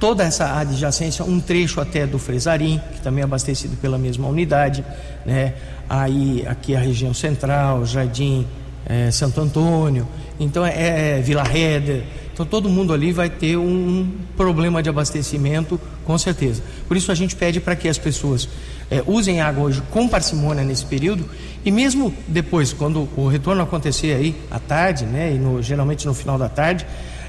toda 0.00 0.24
essa 0.24 0.58
adjacência, 0.58 1.24
um 1.24 1.38
trecho 1.38 1.80
até 1.80 2.06
do 2.06 2.18
Fresarim, 2.18 2.80
que 2.92 3.00
também 3.00 3.22
é 3.22 3.24
abastecido 3.24 3.76
pela 3.76 3.98
mesma 3.98 4.26
unidade, 4.26 4.84
né? 5.24 5.54
Aí 5.90 6.44
aqui 6.46 6.76
a 6.76 6.78
região 6.78 7.12
central, 7.12 7.84
Jardim 7.84 8.46
é, 8.86 9.10
Santo 9.10 9.40
Antônio, 9.40 10.06
então 10.38 10.64
é, 10.64 11.18
é 11.18 11.20
Vila 11.20 11.42
Reda, 11.42 12.04
então 12.32 12.46
todo 12.46 12.68
mundo 12.68 12.94
ali 12.94 13.12
vai 13.12 13.28
ter 13.28 13.56
um 13.56 14.08
problema 14.36 14.82
de 14.82 14.88
abastecimento, 14.88 15.80
com 16.04 16.16
certeza. 16.16 16.62
Por 16.86 16.96
isso 16.96 17.10
a 17.10 17.14
gente 17.14 17.34
pede 17.34 17.60
para 17.60 17.74
que 17.74 17.88
as 17.88 17.98
pessoas 17.98 18.48
é, 18.90 19.02
usem 19.06 19.40
água 19.40 19.64
hoje 19.64 19.82
com 19.90 20.08
parcimônia 20.08 20.64
nesse 20.64 20.86
período. 20.86 21.28
E 21.64 21.70
mesmo 21.70 22.14
depois, 22.26 22.72
quando 22.72 23.08
o 23.16 23.28
retorno 23.28 23.62
acontecer 23.62 24.14
aí 24.14 24.34
à 24.50 24.58
tarde, 24.58 25.04
né, 25.04 25.34
e 25.34 25.38
no, 25.38 25.60
geralmente 25.60 26.06
no 26.06 26.14
final 26.14 26.38
da 26.38 26.48
tarde, 26.48 26.86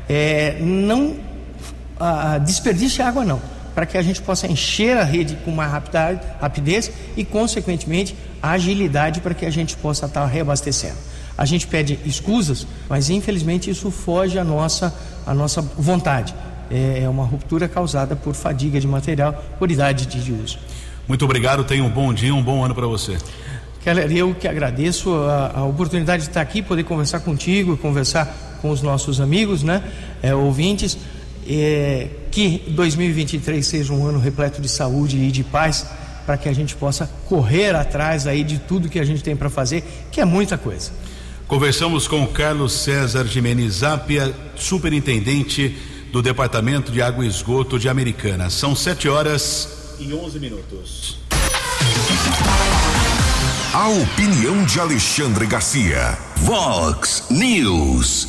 é, 0.08 0.58
não 0.62 1.16
a, 2.00 2.38
desperdice 2.38 3.02
água 3.02 3.26
não. 3.26 3.42
Para 3.76 3.86
que 3.86 3.98
a 3.98 4.02
gente 4.02 4.22
possa 4.22 4.48
encher 4.48 4.98
a 4.98 5.04
rede 5.04 5.38
com 5.46 5.52
mais 5.52 5.72
rapidez 5.72 6.92
e, 7.16 7.24
consequentemente, 7.24 8.16
agilidade 8.42 9.22
para 9.22 9.34
que 9.34 9.46
a 9.46 9.50
gente 9.50 9.76
possa 9.78 10.06
estar 10.06 10.26
reabastecendo. 10.26 10.98
A 11.38 11.46
gente 11.46 11.68
pede 11.68 12.00
escusas, 12.06 12.68
mas 12.90 13.10
infelizmente 13.10 13.70
isso 13.70 13.90
foge 13.90 14.38
à 14.38 14.44
nossa, 14.44 14.94
à 15.26 15.34
nossa 15.34 15.62
vontade. 15.62 16.34
É, 16.70 17.04
é 17.04 17.10
uma 17.10 17.26
ruptura 17.26 17.68
causada 17.68 18.16
por 18.16 18.34
fadiga 18.34 18.80
de 18.80 18.88
material, 18.88 19.44
por 19.58 19.70
idade 19.70 20.06
de 20.06 20.32
uso. 20.32 20.58
Muito 21.08 21.26
obrigado, 21.26 21.64
tenha 21.64 21.84
um 21.84 21.90
bom 21.90 22.14
dia, 22.14 22.34
um 22.34 22.44
bom 22.44 22.64
ano 22.64 22.74
para 22.74 22.88
você. 22.88 23.18
Keller, 23.84 24.12
eu 24.12 24.36
que 24.36 24.48
agradeço 24.48 25.14
a, 25.16 25.60
a, 25.60 25.66
oportunidade 25.66 26.24
de 26.24 26.30
estar 26.30 26.42
aqui, 26.42 26.62
poder 26.62 26.84
conversar 26.84 27.22
contigo, 27.22 27.76
conversar 27.78 28.60
com 28.62 28.70
os 28.70 28.82
nossos 28.82 29.20
amigos, 29.20 29.64
né, 29.64 29.84
é, 30.22 30.34
ouvintes. 30.36 30.98
É, 31.48 32.08
que 32.30 32.64
2023 32.70 33.66
seja 33.66 33.92
um 33.92 34.06
ano 34.06 34.20
repleto 34.20 34.62
de 34.62 34.70
saúde 34.70 35.18
e 35.18 35.32
de 35.32 35.44
paz 35.44 35.88
para 36.26 36.38
que 36.38 36.48
a 36.50 36.54
gente 36.54 36.76
possa 36.76 37.10
correr 37.28 37.76
atrás 37.76 38.28
aí 38.28 38.44
de 38.44 38.60
tudo 38.60 38.90
que 38.90 39.00
a 39.00 39.06
gente 39.06 39.24
tem 39.24 39.36
para 39.36 39.50
fazer, 39.50 39.84
que 40.12 40.22
é 40.22 40.26
muita 40.26 40.58
coisa. 40.58 40.92
Conversamos 41.48 42.08
com 42.08 42.26
Carlos 42.28 42.72
César 42.72 43.26
Jimenez 43.26 43.76
Zapia, 43.76 44.34
superintendente 44.56 45.78
do 46.12 46.22
Departamento 46.22 46.92
de 46.92 47.02
Água 47.02 47.26
e 47.26 47.28
Esgoto 47.28 47.78
de 47.78 47.90
Americana. 47.90 48.50
São 48.50 48.76
sete 48.76 49.10
horas 49.10 49.96
e 50.00 50.14
onze 50.14 50.40
minutos. 50.40 51.20
A 53.74 53.88
opinião 53.90 54.66
de 54.66 54.80
Alexandre 54.80 55.46
Garcia. 55.46 56.18
Vox 56.38 57.26
News. 57.30 58.28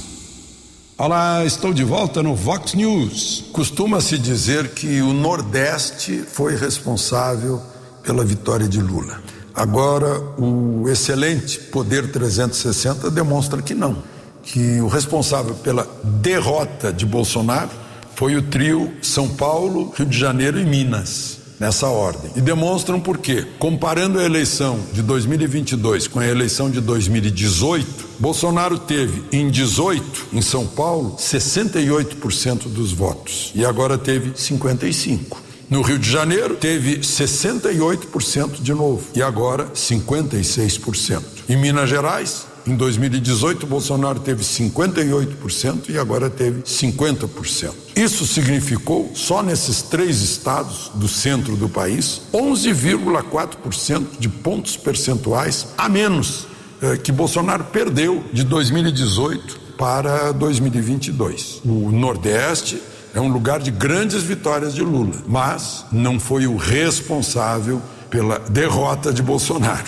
Olá, 0.98 1.44
estou 1.44 1.72
de 1.72 1.82
volta 1.82 2.22
no 2.22 2.34
Vox 2.34 2.74
News. 2.74 3.44
Costuma-se 3.52 4.18
dizer 4.18 4.68
que 4.68 5.00
o 5.00 5.12
Nordeste 5.12 6.24
foi 6.26 6.54
responsável 6.54 7.60
pela 8.02 8.24
vitória 8.24 8.68
de 8.68 8.80
Lula. 8.80 9.20
Agora, 9.54 10.18
o 10.38 10.88
excelente 10.88 11.58
Poder 11.58 12.10
360 12.10 13.10
demonstra 13.10 13.60
que 13.60 13.74
não. 13.74 14.02
Que 14.42 14.80
o 14.80 14.88
responsável 14.88 15.54
pela 15.54 15.86
derrota 16.02 16.92
de 16.92 17.06
Bolsonaro 17.06 17.70
foi 18.14 18.36
o 18.36 18.42
trio 18.42 18.92
São 19.02 19.28
Paulo, 19.28 19.92
Rio 19.96 20.06
de 20.06 20.18
Janeiro 20.18 20.58
e 20.58 20.64
Minas 20.64 21.42
nessa 21.62 21.86
ordem. 21.86 22.30
E 22.34 22.40
demonstram 22.40 22.98
por 22.98 23.18
quê. 23.18 23.46
Comparando 23.58 24.18
a 24.18 24.24
eleição 24.24 24.80
de 24.92 25.00
2022 25.00 26.08
com 26.08 26.18
a 26.18 26.26
eleição 26.26 26.68
de 26.68 26.80
2018, 26.80 27.86
Bolsonaro 28.18 28.78
teve 28.78 29.22
em 29.30 29.48
18, 29.48 30.26
em 30.32 30.42
São 30.42 30.66
Paulo, 30.66 31.16
68% 31.16 32.64
dos 32.64 32.92
votos 32.92 33.52
e 33.54 33.64
agora 33.64 33.96
teve 33.96 34.32
55. 34.34 35.41
No 35.72 35.80
Rio 35.80 35.98
de 35.98 36.10
Janeiro, 36.10 36.54
teve 36.54 36.98
68% 36.98 38.60
de 38.60 38.74
novo 38.74 39.06
e 39.14 39.22
agora 39.22 39.68
56%. 39.68 41.22
Em 41.48 41.56
Minas 41.56 41.88
Gerais, 41.88 42.46
em 42.66 42.76
2018, 42.76 43.66
Bolsonaro 43.66 44.20
teve 44.20 44.44
58% 44.44 45.88
e 45.88 45.96
agora 45.96 46.28
teve 46.28 46.60
50%. 46.60 47.72
Isso 47.96 48.26
significou, 48.26 49.12
só 49.14 49.42
nesses 49.42 49.80
três 49.80 50.20
estados 50.20 50.90
do 50.94 51.08
centro 51.08 51.56
do 51.56 51.70
país, 51.70 52.20
11,4% 52.34 54.18
de 54.18 54.28
pontos 54.28 54.76
percentuais 54.76 55.68
a 55.78 55.88
menos 55.88 56.48
eh, 56.82 56.98
que 56.98 57.10
Bolsonaro 57.10 57.64
perdeu 57.64 58.22
de 58.30 58.44
2018 58.44 59.58
para 59.78 60.32
2022. 60.32 61.62
O 61.64 61.90
Nordeste 61.90 62.91
é 63.14 63.20
um 63.20 63.28
lugar 63.28 63.60
de 63.60 63.70
grandes 63.70 64.22
vitórias 64.22 64.74
de 64.74 64.82
Lula, 64.82 65.14
mas 65.26 65.84
não 65.92 66.18
foi 66.18 66.46
o 66.46 66.56
responsável 66.56 67.80
pela 68.10 68.38
derrota 68.38 69.12
de 69.12 69.22
Bolsonaro 69.22 69.84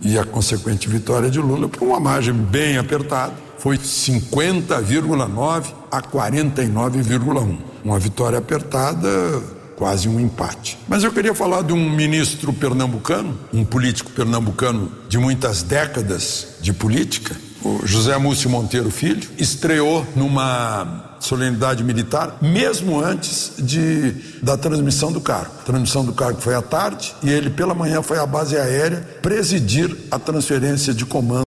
e 0.00 0.18
a 0.18 0.24
consequente 0.24 0.88
vitória 0.88 1.30
de 1.30 1.38
Lula 1.38 1.68
por 1.68 1.86
uma 1.86 2.00
margem 2.00 2.34
bem 2.34 2.78
apertada. 2.78 3.34
Foi 3.58 3.76
50,9 3.76 5.64
a 5.90 6.00
49,1. 6.00 7.58
Uma 7.84 7.98
vitória 7.98 8.38
apertada, 8.38 9.08
quase 9.76 10.08
um 10.08 10.18
empate. 10.18 10.78
Mas 10.88 11.04
eu 11.04 11.12
queria 11.12 11.34
falar 11.34 11.62
de 11.62 11.72
um 11.72 11.90
ministro 11.90 12.52
pernambucano, 12.52 13.38
um 13.52 13.64
político 13.64 14.10
pernambucano 14.12 14.90
de 15.08 15.18
muitas 15.18 15.62
décadas 15.62 16.56
de 16.60 16.72
política, 16.72 17.36
o 17.64 17.86
José 17.86 18.16
Múcio 18.18 18.48
Monteiro 18.48 18.90
Filho, 18.90 19.28
estreou 19.38 20.06
numa 20.16 21.16
solenidade 21.20 21.84
militar, 21.84 22.38
mesmo 22.40 22.98
antes 22.98 23.52
de, 23.58 24.12
da 24.42 24.56
transmissão 24.56 25.12
do 25.12 25.20
cargo. 25.20 25.52
A 25.60 25.64
transmissão 25.64 26.04
do 26.04 26.12
cargo 26.12 26.40
foi 26.40 26.54
à 26.54 26.62
tarde 26.62 27.14
e 27.22 27.30
ele, 27.30 27.50
pela 27.50 27.74
manhã, 27.74 28.02
foi 28.02 28.18
à 28.18 28.26
base 28.26 28.56
aérea 28.56 29.06
presidir 29.20 29.94
a 30.10 30.18
transferência 30.18 30.94
de 30.94 31.04
comando 31.04 31.44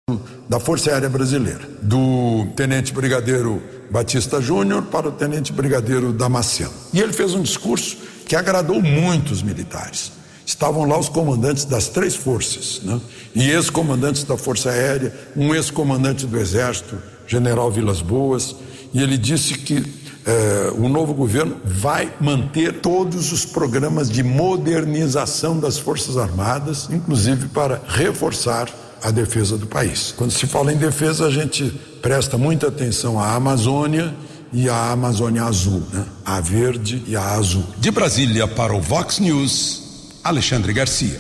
da 0.48 0.58
Força 0.58 0.90
Aérea 0.90 1.10
Brasileira, 1.10 1.60
do 1.82 2.46
Tenente 2.56 2.92
Brigadeiro 2.94 3.62
Batista 3.90 4.40
Júnior 4.40 4.82
para 4.84 5.08
o 5.08 5.12
Tenente 5.12 5.52
Brigadeiro 5.52 6.12
Damasceno. 6.12 6.72
E 6.92 7.00
ele 7.00 7.12
fez 7.12 7.34
um 7.34 7.42
discurso 7.42 7.98
que 8.26 8.34
agradou 8.34 8.80
muito 8.80 9.32
os 9.32 9.42
militares. 9.42 10.17
Estavam 10.48 10.88
lá 10.88 10.98
os 10.98 11.10
comandantes 11.10 11.66
das 11.66 11.88
três 11.88 12.16
forças, 12.16 12.80
né? 12.82 12.98
e 13.34 13.50
ex-comandantes 13.50 14.24
da 14.24 14.34
Força 14.34 14.70
Aérea, 14.70 15.14
um 15.36 15.54
ex-comandante 15.54 16.24
do 16.24 16.38
Exército, 16.40 16.96
General 17.26 17.70
Vilas 17.70 18.00
Boas, 18.00 18.56
e 18.94 19.02
ele 19.02 19.18
disse 19.18 19.58
que 19.58 19.84
eh, 20.24 20.72
o 20.78 20.88
novo 20.88 21.12
governo 21.12 21.58
vai 21.66 22.10
manter 22.18 22.80
todos 22.80 23.30
os 23.30 23.44
programas 23.44 24.10
de 24.10 24.22
modernização 24.22 25.60
das 25.60 25.78
Forças 25.78 26.16
Armadas, 26.16 26.88
inclusive 26.90 27.48
para 27.48 27.82
reforçar 27.86 28.70
a 29.02 29.10
defesa 29.10 29.58
do 29.58 29.66
país. 29.66 30.14
Quando 30.16 30.30
se 30.30 30.46
fala 30.46 30.72
em 30.72 30.78
defesa, 30.78 31.26
a 31.26 31.30
gente 31.30 31.78
presta 32.00 32.38
muita 32.38 32.68
atenção 32.68 33.20
à 33.20 33.34
Amazônia 33.34 34.14
e 34.50 34.66
à 34.70 34.92
Amazônia 34.92 35.44
Azul, 35.44 35.82
né? 35.92 36.06
a 36.24 36.40
verde 36.40 37.04
e 37.06 37.14
a 37.14 37.34
azul. 37.34 37.64
De 37.76 37.90
Brasília 37.90 38.48
para 38.48 38.74
o 38.74 38.80
Vox 38.80 39.18
News, 39.18 39.87
Alexandre 40.28 40.74
Garcia. 40.74 41.18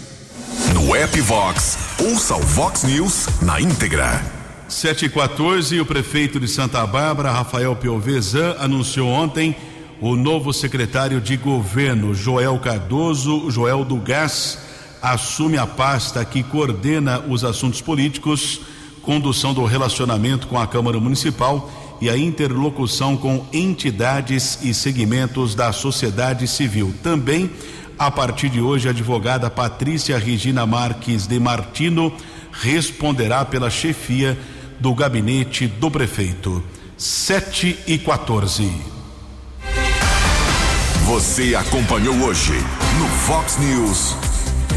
No 0.74 0.94
app 0.94 1.18
Vox, 1.22 1.78
ouça 1.98 2.36
o 2.36 2.40
Vox 2.40 2.84
News 2.84 3.26
na 3.40 3.58
íntegra. 3.58 4.22
7 4.68 5.06
e 5.06 5.08
14 5.08 5.80
o 5.80 5.86
prefeito 5.86 6.38
de 6.38 6.46
Santa 6.46 6.86
Bárbara, 6.86 7.32
Rafael 7.32 7.74
Piovesan, 7.74 8.56
anunciou 8.58 9.08
ontem 9.08 9.56
o 9.98 10.14
novo 10.14 10.52
secretário 10.52 11.22
de 11.22 11.38
governo, 11.38 12.14
Joel 12.14 12.58
Cardoso, 12.58 13.50
Joel 13.50 13.82
do 13.82 13.96
Gás, 13.96 14.58
assume 15.00 15.56
a 15.56 15.66
pasta 15.66 16.22
que 16.22 16.42
coordena 16.42 17.18
os 17.20 17.44
assuntos 17.44 17.80
políticos, 17.80 18.60
condução 19.00 19.54
do 19.54 19.64
relacionamento 19.64 20.46
com 20.46 20.58
a 20.58 20.66
Câmara 20.66 21.00
Municipal 21.00 21.70
e 21.98 22.10
a 22.10 22.18
interlocução 22.18 23.16
com 23.16 23.46
entidades 23.54 24.58
e 24.62 24.74
segmentos 24.74 25.54
da 25.54 25.72
sociedade 25.72 26.46
civil. 26.46 26.92
Também, 27.02 27.50
a 27.98 28.10
partir 28.10 28.48
de 28.48 28.60
hoje, 28.60 28.86
a 28.86 28.92
advogada 28.92 29.50
Patrícia 29.50 30.16
Regina 30.18 30.64
Marques 30.64 31.26
de 31.26 31.40
Martino 31.40 32.12
responderá 32.52 33.44
pela 33.44 33.68
chefia 33.68 34.38
do 34.78 34.94
gabinete 34.94 35.66
do 35.66 35.90
prefeito. 35.90 36.62
7 36.96 37.78
e 37.86 37.98
14. 37.98 38.70
Você 41.06 41.54
acompanhou 41.56 42.14
hoje 42.22 42.52
no 42.98 43.08
Fox 43.08 43.58
News. 43.58 44.14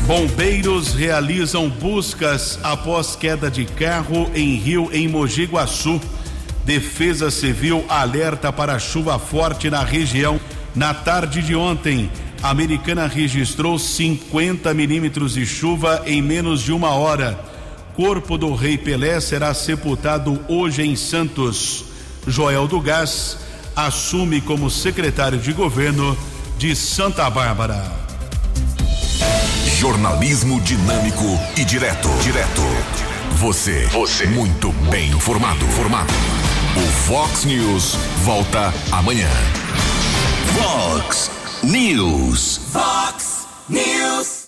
Bombeiros 0.07 0.93
realizam 0.93 1.69
buscas 1.69 2.59
após 2.63 3.15
queda 3.15 3.51
de 3.51 3.65
carro 3.65 4.31
em 4.33 4.55
rio 4.55 4.89
em 4.91 5.07
Mogi 5.07 5.45
Guaçu. 5.45 6.01
Defesa 6.65 7.29
Civil 7.29 7.85
alerta 7.87 8.51
para 8.51 8.79
chuva 8.79 9.19
forte 9.19 9.69
na 9.69 9.83
região. 9.83 10.39
Na 10.73 10.93
tarde 10.93 11.41
de 11.41 11.53
ontem, 11.53 12.09
a 12.43 12.49
americana 12.49 13.07
registrou 13.07 13.77
50 13.77 14.73
milímetros 14.73 15.33
de 15.33 15.45
chuva 15.45 16.03
em 16.05 16.21
menos 16.21 16.61
de 16.61 16.71
uma 16.71 16.89
hora. 16.89 17.39
Corpo 17.95 18.37
do 18.37 18.55
Rei 18.55 18.77
Pelé 18.77 19.19
será 19.19 19.53
sepultado 19.53 20.43
hoje 20.47 20.81
em 20.81 20.95
Santos. 20.95 21.85
Joel 22.25 22.67
do 22.67 22.79
Gás 22.79 23.37
assume 23.75 24.41
como 24.41 24.69
secretário 24.69 25.37
de 25.39 25.53
governo 25.53 26.17
de 26.57 26.75
Santa 26.75 27.29
Bárbara. 27.29 27.91
Jornalismo 29.79 30.59
dinâmico 30.61 31.39
e 31.57 31.65
direto. 31.65 32.07
Direto. 32.23 32.61
Você. 33.37 33.87
Você. 33.87 34.25
Muito 34.27 34.71
bem 34.89 35.09
informado. 35.09 35.65
Formado. 35.67 36.13
O 36.77 36.91
Fox 37.07 37.45
News 37.45 37.95
volta 38.23 38.73
amanhã. 38.91 39.29
Fox 40.55 41.40
News. 41.63 42.57
Fox 42.73 43.45
News. 43.69 44.39